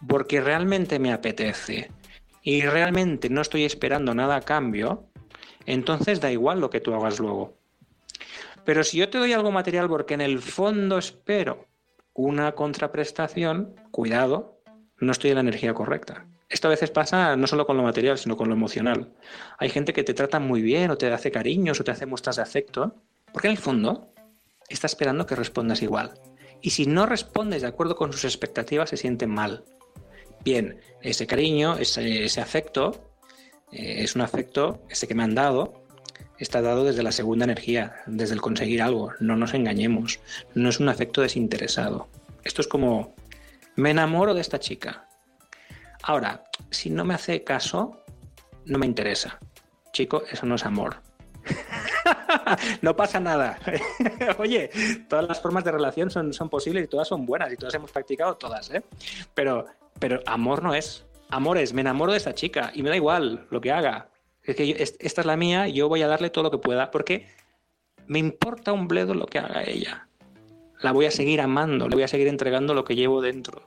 [0.08, 1.90] porque realmente me apetece
[2.42, 5.06] y realmente no estoy esperando nada a cambio,
[5.66, 7.56] entonces da igual lo que tú hagas luego.
[8.64, 11.66] Pero si yo te doy algo material porque en el fondo espero
[12.14, 14.60] una contraprestación, cuidado,
[14.98, 16.26] no estoy en la energía correcta.
[16.48, 19.10] Esto a veces pasa no solo con lo material, sino con lo emocional.
[19.58, 22.36] Hay gente que te trata muy bien o te hace cariños o te hace muestras
[22.36, 22.94] de afecto,
[23.32, 24.12] porque en el fondo
[24.68, 26.12] está esperando que respondas igual.
[26.60, 29.64] Y si no respondes de acuerdo con sus expectativas, se siente mal.
[30.44, 33.12] Bien, ese cariño, ese, afecto,
[33.70, 35.84] eh, es un afecto, ese que me han dado,
[36.38, 39.12] está dado desde la segunda energía, desde el conseguir algo.
[39.20, 40.20] No nos engañemos.
[40.54, 42.08] No es un afecto desinteresado.
[42.42, 43.14] Esto es como,
[43.76, 45.06] me enamoro de esta chica.
[46.02, 48.04] Ahora, si no me hace caso,
[48.64, 49.38] no me interesa.
[49.92, 50.96] Chico, eso no es amor.
[52.82, 53.58] no pasa nada.
[54.38, 54.70] Oye,
[55.08, 57.92] todas las formas de relación son, son posibles y todas son buenas y todas hemos
[57.92, 58.82] practicado todas, ¿eh?
[59.34, 59.66] Pero,
[60.02, 61.06] pero amor no es.
[61.30, 64.08] Amor es, me enamoro de esta chica y me da igual lo que haga.
[64.42, 67.28] Es que esta es la mía, yo voy a darle todo lo que pueda, porque
[68.08, 70.08] me importa un bledo lo que haga ella.
[70.80, 73.62] La voy a seguir amando, le voy a seguir entregando lo que llevo dentro.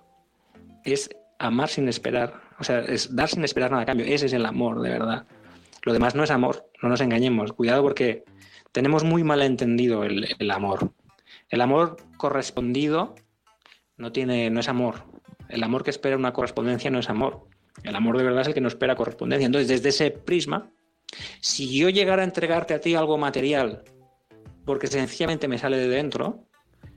[0.84, 1.10] Es
[1.40, 4.06] amar sin esperar, o sea, es dar sin esperar nada a cambio.
[4.06, 5.26] Ese es el amor, de verdad.
[5.84, 7.54] Lo demás no es amor, no nos engañemos.
[7.54, 8.26] Cuidado porque
[8.74, 10.92] tenemos muy mal entendido el, el amor.
[11.48, 13.16] El amor correspondido
[13.96, 15.15] no, tiene, no es amor.
[15.56, 17.48] El amor que espera una correspondencia no es amor.
[17.82, 19.46] El amor de verdad es el que no espera correspondencia.
[19.46, 20.70] Entonces, desde ese prisma,
[21.40, 23.84] si yo llegara a entregarte a ti algo material
[24.66, 26.44] porque sencillamente me sale de dentro,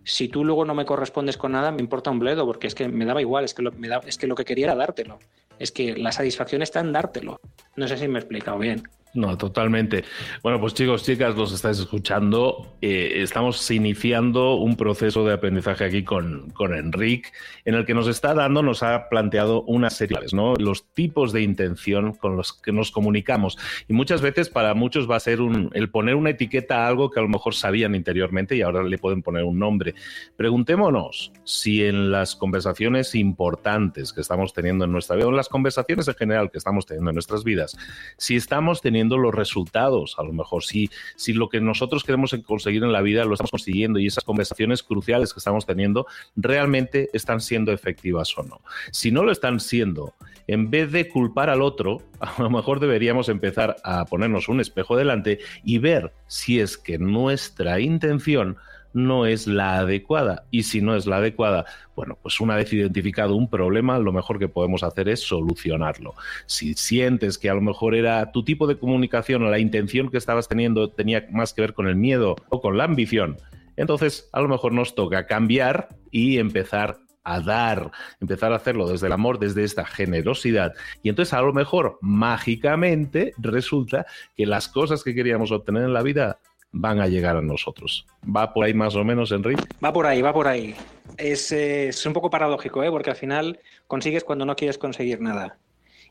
[0.02, 2.88] si tú luego no me correspondes con nada, me importa un bledo, porque es que
[2.88, 3.70] me daba igual, es que lo,
[4.04, 5.20] es que lo que quería era dártelo.
[5.60, 7.40] Es que la satisfacción está en dártelo.
[7.76, 8.82] No sé si me he explicado bien.
[9.14, 10.04] No, totalmente.
[10.42, 12.76] Bueno, pues chicos, chicas, los estáis escuchando.
[12.82, 17.32] Eh, estamos iniciando un proceso de aprendizaje aquí con, con Enric,
[17.64, 20.54] en el que nos está dando, nos ha planteado unas series, ¿no?
[20.56, 23.56] Los tipos de intención con los que nos comunicamos.
[23.88, 27.10] Y muchas veces para muchos va a ser un, el poner una etiqueta a algo
[27.10, 29.94] que a lo mejor sabían interiormente y ahora le pueden poner un nombre.
[30.36, 35.48] Preguntémonos si en las conversaciones importantes que estamos teniendo en nuestra vida, o en las
[35.48, 37.76] conversaciones en general que estamos teniendo en nuestras vidas,
[38.18, 42.82] si estamos teniendo los resultados, a lo mejor, si, si lo que nosotros queremos conseguir
[42.82, 47.40] en la vida lo estamos consiguiendo y esas conversaciones cruciales que estamos teniendo realmente están
[47.40, 48.60] siendo efectivas o no.
[48.90, 50.14] Si no lo están siendo,
[50.46, 54.96] en vez de culpar al otro, a lo mejor deberíamos empezar a ponernos un espejo
[54.96, 58.56] delante y ver si es que nuestra intención
[58.98, 60.44] no es la adecuada.
[60.50, 61.64] Y si no es la adecuada,
[61.96, 66.14] bueno, pues una vez identificado un problema, lo mejor que podemos hacer es solucionarlo.
[66.46, 70.18] Si sientes que a lo mejor era tu tipo de comunicación o la intención que
[70.18, 73.36] estabas teniendo tenía más que ver con el miedo o con la ambición,
[73.76, 77.90] entonces a lo mejor nos toca cambiar y empezar a dar,
[78.20, 80.72] empezar a hacerlo desde el amor, desde esta generosidad.
[81.02, 86.02] Y entonces a lo mejor mágicamente resulta que las cosas que queríamos obtener en la
[86.02, 86.40] vida
[86.72, 88.06] van a llegar a nosotros.
[88.24, 89.62] ¿Va por ahí más o menos, Enrique?
[89.82, 90.74] Va por ahí, va por ahí.
[91.16, 92.90] Es, eh, es un poco paradójico, ¿eh?
[92.90, 95.58] porque al final consigues cuando no quieres conseguir nada.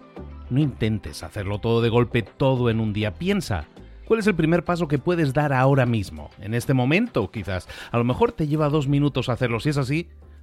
[0.49, 3.13] No intentes hacerlo todo de golpe, todo en un día.
[3.13, 3.67] Piensa,
[4.07, 6.31] ¿cuál es el primer paso que puedes dar ahora mismo?
[6.41, 7.69] En este momento, quizás.
[7.91, 9.61] A lo mejor te lleva dos minutos hacerlo.
[9.61, 10.09] Si es así,